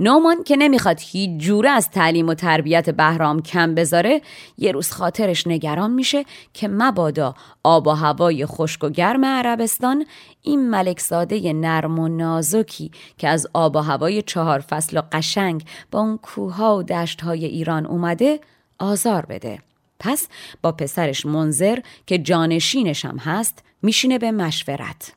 نومان 0.00 0.42
که 0.42 0.56
نمی‌خواد 0.56 1.00
هیچ 1.00 1.40
جوره 1.40 1.70
از 1.70 1.90
تعلیم 1.90 2.28
و 2.28 2.34
تربیت 2.34 2.90
بهرام 2.90 3.42
کم 3.42 3.74
بذاره 3.74 4.20
یه 4.58 4.72
روز 4.72 4.90
خاطرش 4.90 5.46
نگران 5.46 5.90
میشه 5.90 6.24
که 6.54 6.68
مبادا 6.68 7.34
آب 7.62 7.86
و 7.86 7.90
هوای 7.90 8.46
خشک 8.46 8.84
و 8.84 8.88
گرم 8.88 9.24
عربستان 9.24 10.06
این 10.42 10.70
ملک 10.70 11.00
ساده 11.00 11.52
نرم 11.52 11.98
و 11.98 12.08
نازکی 12.08 12.90
که 13.18 13.28
از 13.28 13.46
آب 13.54 13.76
و 13.76 13.78
هوای 13.78 14.22
چهار 14.22 14.60
فصل 14.60 14.98
و 14.98 15.02
قشنگ 15.12 15.64
با 15.90 16.00
اون 16.00 16.18
کوها 16.18 16.76
و 16.76 16.82
دشتهای 16.82 17.44
ایران 17.44 17.86
اومده 17.86 18.40
آزار 18.78 19.26
بده. 19.26 19.58
پس 19.98 20.28
با 20.62 20.72
پسرش 20.72 21.26
منظر 21.26 21.78
که 22.06 22.18
جانشینش 22.18 23.04
هم 23.04 23.16
هست 23.18 23.62
میشینه 23.82 24.18
به 24.18 24.30
مشورت. 24.30 25.12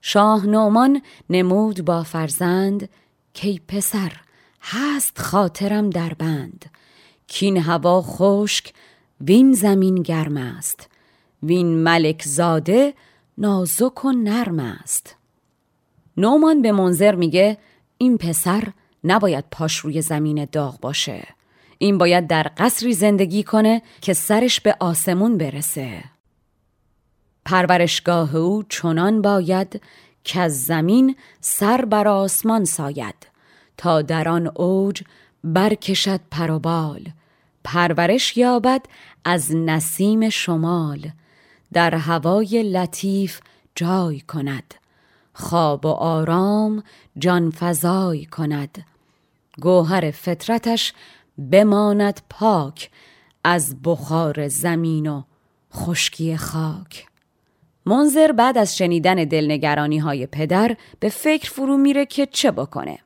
شاه 0.00 0.46
نومان 0.46 1.02
نمود 1.30 1.84
با 1.84 2.02
فرزند 2.02 2.88
کی 3.34 3.60
پسر 3.68 4.12
هست 4.62 5.18
خاطرم 5.18 5.90
در 5.90 6.14
بند. 6.14 6.64
کین 7.26 7.56
هوا 7.56 8.02
خشک 8.02 8.72
وین 9.20 9.52
زمین 9.52 9.94
گرم 9.94 10.36
است. 10.36 10.88
وین 11.42 11.82
ملک 11.82 12.22
زاده 12.22 12.94
نازک 13.38 14.04
و 14.04 14.12
نرم 14.12 14.58
است. 14.58 15.16
نومان 16.16 16.62
به 16.62 16.72
منظر 16.72 17.14
میگه 17.14 17.58
این 17.98 18.18
پسر 18.18 18.68
نباید 19.04 19.44
پاش 19.50 19.76
روی 19.76 20.02
زمین 20.02 20.44
داغ 20.52 20.80
باشه. 20.80 21.26
این 21.82 21.98
باید 21.98 22.26
در 22.26 22.50
قصری 22.56 22.94
زندگی 22.94 23.42
کنه 23.42 23.82
که 24.00 24.12
سرش 24.12 24.60
به 24.60 24.76
آسمون 24.80 25.38
برسه. 25.38 26.04
پرورشگاه 27.44 28.36
او 28.36 28.62
چنان 28.62 29.22
باید 29.22 29.82
که 30.24 30.40
از 30.40 30.64
زمین 30.64 31.16
سر 31.40 31.84
بر 31.84 32.08
آسمان 32.08 32.64
ساید 32.64 33.14
تا 33.76 34.02
در 34.02 34.28
آن 34.28 34.46
اوج 34.54 35.02
برکشد 35.44 36.20
پروبال 36.30 37.08
پرورش 37.64 38.36
یابد 38.36 38.86
از 39.24 39.56
نسیم 39.56 40.28
شمال 40.28 41.10
در 41.72 41.94
هوای 41.94 42.62
لطیف 42.62 43.40
جای 43.74 44.20
کند. 44.20 44.74
خواب 45.34 45.86
و 45.86 45.88
آرام 45.88 46.82
جان 47.18 47.52
فزای 47.60 48.24
کند. 48.24 48.84
گوهر 49.60 50.10
فطرتش 50.10 50.92
بماند 51.50 52.20
پاک 52.30 52.90
از 53.44 53.82
بخار 53.82 54.48
زمین 54.48 55.06
و 55.06 55.22
خشکی 55.74 56.36
خاک. 56.36 57.06
منظر 57.86 58.32
بعد 58.32 58.58
از 58.58 58.76
شنیدن 58.76 59.14
دلنگرانی 59.14 59.98
های 59.98 60.26
پدر 60.26 60.76
به 61.00 61.08
فکر 61.08 61.50
فرو 61.50 61.76
میره 61.76 62.06
که 62.06 62.26
چه 62.26 62.50
بکنه. 62.50 62.98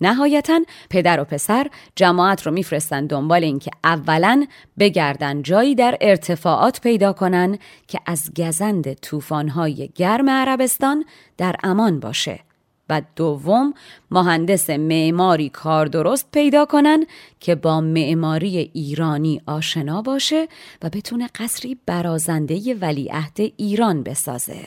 نهایتا 0.00 0.60
پدر 0.90 1.20
و 1.20 1.24
پسر 1.24 1.66
جماعت 1.96 2.46
رو 2.46 2.52
میفرستن 2.52 3.06
دنبال 3.06 3.44
اینکه 3.44 3.70
اولا 3.84 4.46
بگردن 4.78 5.42
جایی 5.42 5.74
در 5.74 5.98
ارتفاعات 6.00 6.80
پیدا 6.80 7.12
کنن 7.12 7.58
که 7.88 8.00
از 8.06 8.30
گزند 8.36 8.92
طوفان‌های 8.92 9.90
گرم 9.94 10.30
عربستان 10.30 11.04
در 11.36 11.56
امان 11.62 12.00
باشه. 12.00 12.40
و 12.88 13.02
دوم 13.16 13.74
مهندس 14.10 14.70
معماری 14.70 15.48
کار 15.48 15.86
درست 15.86 16.28
پیدا 16.32 16.64
کنن 16.64 17.06
که 17.40 17.54
با 17.54 17.80
معماری 17.80 18.58
ایرانی 18.58 19.40
آشنا 19.46 20.02
باشه 20.02 20.48
و 20.82 20.90
بتونه 20.90 21.28
قصری 21.34 21.78
برازنده 21.86 22.74
ولیعهد 22.74 23.38
ایران 23.56 24.02
بسازه. 24.02 24.66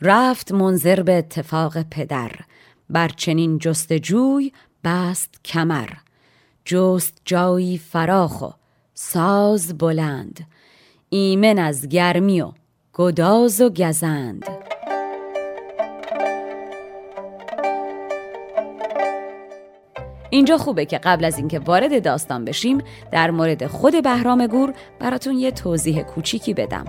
رفت 0.00 0.52
منظر 0.52 1.02
به 1.02 1.18
اتفاق 1.18 1.82
پدر. 1.82 2.32
بر 2.90 3.08
چنین 3.08 3.58
جستجوی 3.58 4.52
بست 4.84 5.44
کمر. 5.44 5.88
جست 6.64 7.20
جایی 7.24 7.78
فراخ 7.78 8.42
و 8.42 8.50
ساز 8.94 9.78
بلند. 9.78 10.46
ایمن 11.08 11.58
از 11.58 11.88
گرمی 11.88 12.40
و 12.40 12.52
گداز 12.92 13.60
و 13.60 13.70
گزند. 13.70 14.44
اینجا 20.30 20.58
خوبه 20.58 20.84
که 20.84 20.98
قبل 20.98 21.24
از 21.24 21.38
اینکه 21.38 21.58
وارد 21.58 22.04
داستان 22.04 22.44
بشیم 22.44 22.78
در 23.12 23.30
مورد 23.30 23.66
خود 23.66 24.02
بهرام 24.02 24.46
گور 24.46 24.74
براتون 24.98 25.38
یه 25.38 25.50
توضیح 25.50 26.02
کوچیکی 26.02 26.54
بدم. 26.54 26.84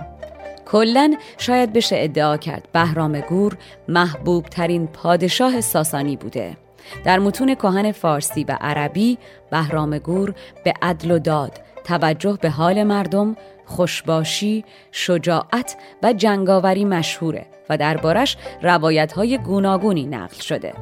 کلا 0.66 1.14
شاید 1.38 1.72
بشه 1.72 1.96
ادعا 1.98 2.36
کرد 2.36 2.68
بهرام 2.72 3.20
گور 3.20 3.56
محبوب 3.88 4.44
ترین 4.44 4.86
پادشاه 4.86 5.60
ساسانی 5.60 6.16
بوده. 6.16 6.56
در 7.04 7.18
متون 7.18 7.54
کهن 7.54 7.92
فارسی 7.92 8.44
و 8.44 8.58
عربی 8.60 9.18
بهرام 9.50 9.98
گور 9.98 10.34
به 10.64 10.74
عدل 10.82 11.10
و 11.10 11.18
داد 11.18 11.60
توجه 11.84 12.38
به 12.42 12.50
حال 12.50 12.82
مردم 12.82 13.36
خوشباشی، 13.70 14.64
شجاعت 14.92 15.76
و 16.02 16.12
جنگاوری 16.12 16.84
مشهوره 16.84 17.46
و 17.68 17.76
دربارش 17.76 18.36
روایت 18.62 19.12
های 19.12 19.38
گوناگونی 19.38 20.06
نقل 20.06 20.40
شده. 20.40 20.72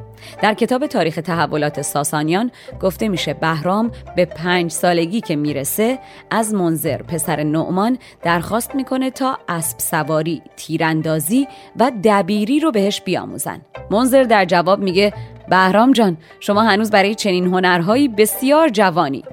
در 0.41 0.53
کتاب 0.53 0.87
تاریخ 0.87 1.15
تحولات 1.15 1.81
ساسانیان 1.81 2.51
گفته 2.81 3.07
میشه 3.07 3.33
بهرام 3.33 3.91
به 4.15 4.25
پنج 4.25 4.71
سالگی 4.71 5.21
که 5.21 5.35
می‌رسه 5.35 5.99
از 6.31 6.53
منظر 6.53 6.97
پسر 6.97 7.43
نعمان 7.43 7.97
درخواست 8.23 8.75
می‌کنه 8.75 9.11
تا 9.11 9.37
اسب 9.47 9.79
سواری، 9.79 10.41
تیراندازی 10.55 11.47
و 11.79 11.91
دبیری 12.03 12.59
رو 12.59 12.71
بهش 12.71 13.01
بیاموزن. 13.01 13.61
منظر 13.91 14.23
در 14.23 14.45
جواب 14.45 14.79
میگه 14.79 15.13
بهرام 15.49 15.91
جان 15.91 16.17
شما 16.39 16.61
هنوز 16.61 16.91
برای 16.91 17.15
چنین 17.15 17.45
هنرهایی 17.45 18.07
بسیار 18.07 18.69
جوانی 18.69 19.23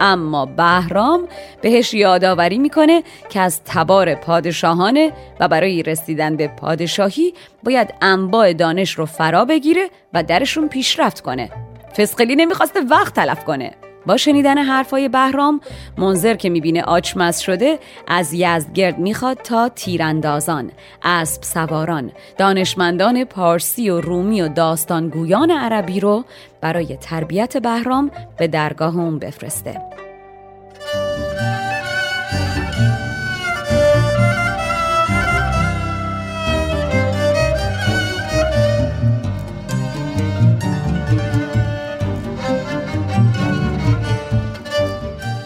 اما 0.00 0.46
بهرام 0.46 1.28
بهش 1.60 1.94
یادآوری 1.94 2.58
می‌کنه 2.58 3.02
که 3.28 3.40
از 3.40 3.60
تبار 3.64 4.14
پادشاهانه 4.14 5.12
و 5.40 5.48
برای 5.48 5.82
رسیدن 5.82 6.36
به 6.36 6.48
پادشاهی 6.48 7.34
باید 7.62 7.94
انواع 8.02 8.52
دانش 8.52 8.92
رو 8.92 9.06
فرا 9.06 9.44
بگیره 9.44 9.90
و 10.14 10.22
درشون 10.22 10.68
پیشرفت 10.68 11.20
کنه. 11.20 11.50
فسقلی 11.96 12.36
نمی‌خواسته 12.36 12.80
وقت 12.80 13.14
تلف 13.14 13.44
کنه. 13.44 13.72
با 14.06 14.16
شنیدن 14.16 14.58
حرفای 14.58 15.08
بهرام 15.08 15.60
منظر 15.98 16.34
که 16.34 16.48
می‌بینه 16.50 16.82
آچمز 16.82 17.38
شده 17.38 17.78
از 18.08 18.32
یزدگرد 18.32 18.98
می‌خواد 18.98 19.36
تا 19.36 19.68
تیراندازان 19.68 20.70
اسب 21.02 21.42
سواران 21.42 22.12
دانشمندان 22.38 23.24
پارسی 23.24 23.90
و 23.90 24.00
رومی 24.00 24.42
و 24.42 24.48
داستانگویان 24.48 25.50
عربی 25.50 26.00
رو 26.00 26.24
برای 26.60 26.96
تربیت 26.96 27.56
بهرام 27.56 28.10
به 28.38 28.48
درگاه 28.48 28.96
اون 28.96 29.18
بفرسته. 29.18 30.03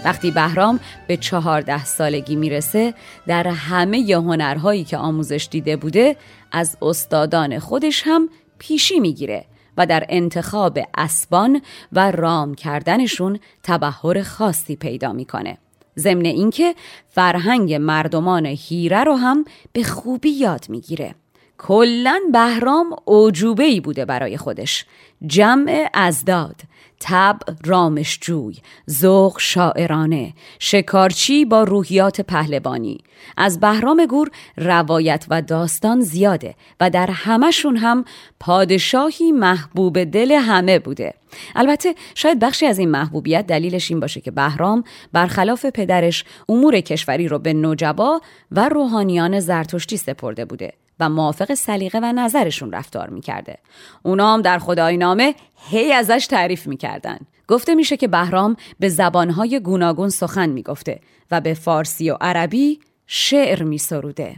وقتی 0.09 0.31
بهرام 0.31 0.81
به 1.07 1.17
چهارده 1.17 1.85
سالگی 1.85 2.37
می‌رسه 2.37 2.95
در 3.27 3.49
همه 3.49 3.99
ی 3.99 4.13
هنرهایی 4.13 4.85
که 4.85 4.97
آموزش 4.97 5.49
دیده 5.51 5.77
بوده 5.77 6.17
از 6.53 6.77
استادان 6.83 7.59
خودش 7.59 8.03
هم 8.07 8.29
پیشی 8.59 9.01
می‌گیره 9.01 9.45
و 9.77 9.87
در 9.87 10.07
انتخاب 10.09 10.79
اسبان 10.97 11.63
و 11.93 12.11
رام 12.11 12.55
کردنشون 12.55 13.39
تبهر 13.63 14.23
خاصی 14.23 14.77
پیدا 14.77 15.13
می‌کنه. 15.13 15.59
ضمن 15.99 16.25
اینکه 16.25 16.75
فرهنگ 17.09 17.75
مردمان 17.75 18.47
هیره 18.47 19.05
رو 19.05 19.15
هم 19.15 19.45
به 19.73 19.83
خوبی 19.83 20.31
یاد 20.31 20.65
می‌گیره. 20.69 21.15
کلا 21.59 22.21
بهرام 22.33 22.97
اوجوبه 23.05 23.65
ای 23.65 23.81
بوده 23.81 24.05
برای 24.05 24.37
خودش 24.37 24.85
جمع 25.27 25.91
ازداد 25.95 26.57
تب 27.01 27.39
رامشجوی 27.65 28.57
ذوق 28.91 29.37
شاعرانه 29.41 30.33
شکارچی 30.59 31.45
با 31.45 31.63
روحیات 31.63 32.21
پهلوانی. 32.21 32.99
از 33.37 33.61
بهرام 33.61 34.07
گور 34.07 34.31
روایت 34.57 35.27
و 35.29 35.43
داستان 35.43 36.01
زیاده 36.01 36.55
و 36.81 36.91
در 36.91 37.11
همشون 37.11 37.77
هم 37.77 38.05
پادشاهی 38.41 39.33
محبوب 39.33 40.05
دل 40.05 40.33
همه 40.33 40.79
بوده. 40.79 41.15
البته 41.57 41.95
شاید 42.15 42.39
بخشی 42.39 42.67
از 42.67 42.79
این 42.79 42.91
محبوبیت 42.91 43.47
دلیلش 43.47 43.91
این 43.91 44.01
باشه 44.01 44.21
که 44.21 44.31
بهرام 44.31 44.85
برخلاف 45.13 45.67
پدرش 45.67 46.25
امور 46.49 46.81
کشوری 46.81 47.29
رو 47.29 47.39
به 47.39 47.53
نوجبا 47.53 48.21
و 48.53 48.69
روحانیان 48.69 49.41
زرتشتی 49.41 49.97
سپرده 49.97 50.45
بوده. 50.45 50.73
و 51.01 51.09
موافق 51.09 51.55
سلیقه 51.55 51.99
و 52.03 52.13
نظرشون 52.13 52.73
رفتار 52.73 53.11
می‌کرده. 53.11 53.59
اونا 54.03 54.35
هم 54.35 54.43
در 54.43 54.59
خدای 54.59 54.97
نامه 54.97 55.35
هی 55.71 55.93
ازش 55.93 56.27
تعریف 56.31 56.67
می‌کردن. 56.67 57.19
گفته 57.49 57.75
میشه 57.75 57.97
که 57.97 58.09
بهرام 58.09 58.57
به 58.79 58.89
زبانهای 58.89 59.61
گوناگون 59.61 60.09
سخن 60.09 60.49
می‌گفته 60.49 61.01
و 61.31 61.41
به 61.41 61.55
فارسی 61.55 62.11
و 62.11 62.17
عربی 62.21 62.81
شعر 63.07 63.63
میسروده. 63.63 64.37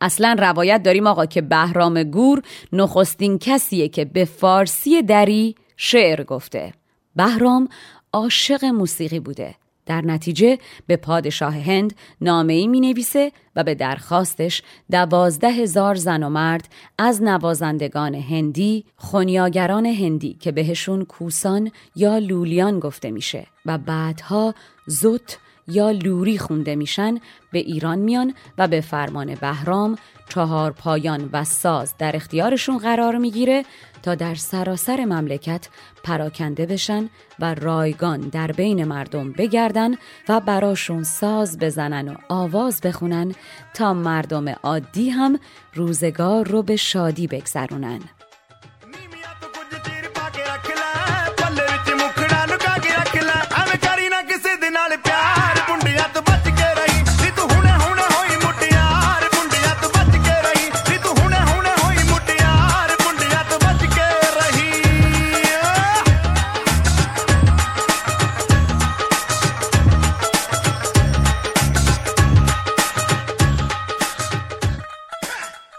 اصلا 0.00 0.36
روایت 0.38 0.82
داریم 0.82 1.06
آقا 1.06 1.26
که 1.26 1.40
بهرام 1.40 2.02
گور 2.02 2.42
نخستین 2.72 3.38
کسیه 3.38 3.88
که 3.88 4.04
به 4.04 4.24
فارسی 4.24 5.02
دری 5.02 5.54
شعر 5.76 6.24
گفته. 6.24 6.72
بهرام 7.16 7.68
عاشق 8.12 8.64
موسیقی 8.64 9.20
بوده 9.20 9.54
در 9.88 10.00
نتیجه 10.00 10.58
به 10.86 10.96
پادشاه 10.96 11.54
هند 11.54 11.94
نامه 12.20 12.52
ای 12.52 12.66
می 12.66 12.80
نویسه 12.80 13.32
و 13.56 13.64
به 13.64 13.74
درخواستش 13.74 14.62
دوازده 14.90 15.48
هزار 15.48 15.94
زن 15.94 16.22
و 16.22 16.28
مرد 16.28 16.68
از 16.98 17.22
نوازندگان 17.22 18.14
هندی 18.14 18.84
خونیاگران 18.96 19.86
هندی 19.86 20.36
که 20.40 20.52
بهشون 20.52 21.04
کوسان 21.04 21.70
یا 21.96 22.18
لولیان 22.18 22.80
گفته 22.80 23.10
میشه 23.10 23.46
و 23.66 23.78
بعدها 23.78 24.54
زوت 24.86 25.38
یا 25.68 25.90
لوری 25.90 26.38
خونده 26.38 26.76
میشن 26.76 27.18
به 27.52 27.58
ایران 27.58 27.98
میان 27.98 28.34
و 28.58 28.68
به 28.68 28.80
فرمان 28.80 29.34
بهرام 29.34 29.96
چهار 30.28 30.72
پایان 30.72 31.30
و 31.32 31.44
ساز 31.44 31.94
در 31.98 32.16
اختیارشون 32.16 32.78
قرار 32.78 33.16
می‌گیره 33.16 33.64
تا 34.02 34.14
در 34.14 34.34
سراسر 34.34 35.04
مملکت 35.04 35.68
پراکنده 36.04 36.66
بشن 36.66 37.08
و 37.38 37.54
رایگان 37.54 38.20
در 38.20 38.52
بین 38.52 38.84
مردم 38.84 39.32
بگردن 39.32 39.94
و 40.28 40.40
براشون 40.40 41.02
ساز 41.02 41.58
بزنن 41.58 42.08
و 42.08 42.14
آواز 42.28 42.80
بخونن 42.80 43.34
تا 43.74 43.94
مردم 43.94 44.48
عادی 44.48 45.10
هم 45.10 45.38
روزگار 45.74 46.48
رو 46.48 46.62
به 46.62 46.76
شادی 46.76 47.26
بگذرونن. 47.26 48.00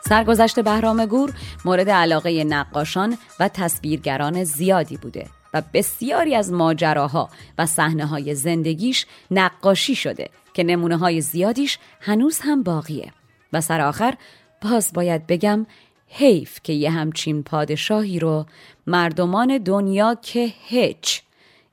سرگذشت 0.09 0.59
بهرام 0.59 1.05
گور 1.05 1.33
مورد 1.65 1.89
علاقه 1.89 2.43
نقاشان 2.43 3.17
و 3.39 3.47
تصویرگران 3.47 4.43
زیادی 4.43 4.97
بوده 4.97 5.27
و 5.53 5.61
بسیاری 5.73 6.35
از 6.35 6.51
ماجراها 6.51 7.29
و 7.57 7.65
صحنه 7.65 8.05
های 8.05 8.35
زندگیش 8.35 9.05
نقاشی 9.31 9.95
شده 9.95 10.29
که 10.53 10.63
نمونه 10.63 10.97
های 10.97 11.21
زیادیش 11.21 11.77
هنوز 12.01 12.39
هم 12.39 12.63
باقیه. 12.63 13.13
و 13.53 13.61
سر 13.61 13.81
آخر 13.81 14.13
باز 14.61 14.91
باید 14.93 15.27
بگم 15.27 15.65
حیف 16.07 16.59
که 16.63 16.73
یه 16.73 16.91
همچین 16.91 17.43
پادشاهی 17.43 18.19
رو 18.19 18.45
مردمان 18.87 19.57
دنیا 19.57 20.17
که 20.21 20.53
هیچ 20.59 21.21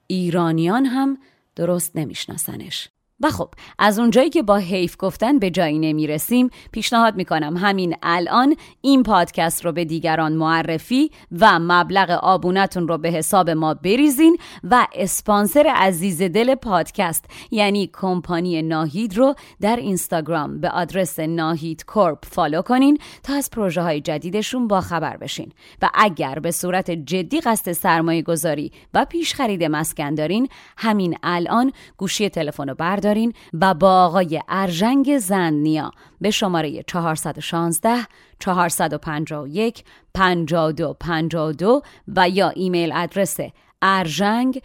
ایرانیان 0.06 0.86
هم 0.86 1.18
درست 1.54 1.96
نمیشناسنش. 1.96 2.88
و 3.20 3.30
خب 3.30 3.48
از 3.78 3.98
اونجایی 3.98 4.30
که 4.30 4.42
با 4.42 4.56
حیف 4.56 4.96
گفتن 4.98 5.38
به 5.38 5.50
جایی 5.50 5.78
نمی 5.78 6.06
رسیم 6.06 6.50
پیشنهاد 6.72 7.16
می‌کنم 7.16 7.56
همین 7.56 7.96
الان 8.02 8.56
این 8.80 9.02
پادکست 9.02 9.64
رو 9.64 9.72
به 9.72 9.84
دیگران 9.84 10.32
معرفی 10.32 11.10
و 11.40 11.58
مبلغ 11.58 12.10
آبونتون 12.10 12.88
رو 12.88 12.98
به 12.98 13.08
حساب 13.08 13.50
ما 13.50 13.74
بریزین 13.74 14.36
و 14.64 14.86
اسپانسر 14.94 15.72
عزیز 15.76 16.22
دل 16.22 16.54
پادکست 16.54 17.24
یعنی 17.50 17.90
کمپانی 17.92 18.62
ناهید 18.62 19.16
رو 19.16 19.34
در 19.60 19.76
اینستاگرام 19.76 20.60
به 20.60 20.70
آدرس 20.70 21.18
ناهید 21.20 21.84
کورپ 21.84 22.24
فالو 22.24 22.62
کنین 22.62 22.98
تا 23.22 23.34
از 23.34 23.50
پروژه 23.50 23.82
های 23.82 24.00
جدیدشون 24.00 24.68
با 24.68 24.80
خبر 24.80 25.16
بشین. 25.16 25.52
و 25.82 25.90
اگر 25.94 26.38
به 26.38 26.50
صورت 26.50 26.90
جدی 26.90 27.40
قصد 27.40 27.72
سرمایه 27.72 28.22
گذاری 28.22 28.72
و 28.94 29.04
پیش 29.04 29.34
خرید 29.34 29.64
مسکن 29.64 30.14
دارین 30.14 30.48
همین 30.78 31.16
الان 31.22 31.72
گوشی 31.96 32.28
تلفن 32.28 32.68
رو 32.68 32.74
دارین 33.06 33.32
و 33.60 33.74
با 33.74 34.04
آقای 34.04 34.40
ارژنگ 34.48 35.18
زندنیا 35.18 35.90
به 36.20 36.30
شماره 36.30 36.82
416 36.82 37.96
451 38.40 39.84
5252 40.14 41.82
و 42.08 42.28
یا 42.28 42.48
ایمیل 42.48 42.92
ادرس 42.94 43.36
ارژنگ 43.82 44.62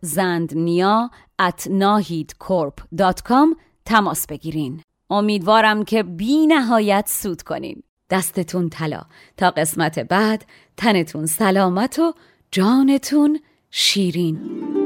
زندنیا 0.00 1.10
at 1.42 1.68
تماس 3.84 4.26
بگیرین. 4.26 4.82
امیدوارم 5.10 5.84
که 5.84 6.02
بی 6.02 6.46
نهایت 6.46 7.06
سود 7.08 7.42
کنین. 7.42 7.82
دستتون 8.10 8.68
طلا. 8.68 9.02
تا 9.36 9.50
قسمت 9.50 9.98
بعد 9.98 10.44
تنتون 10.76 11.26
سلامت 11.26 11.98
و 11.98 12.12
جانتون 12.50 13.40
شیرین. 13.70 14.85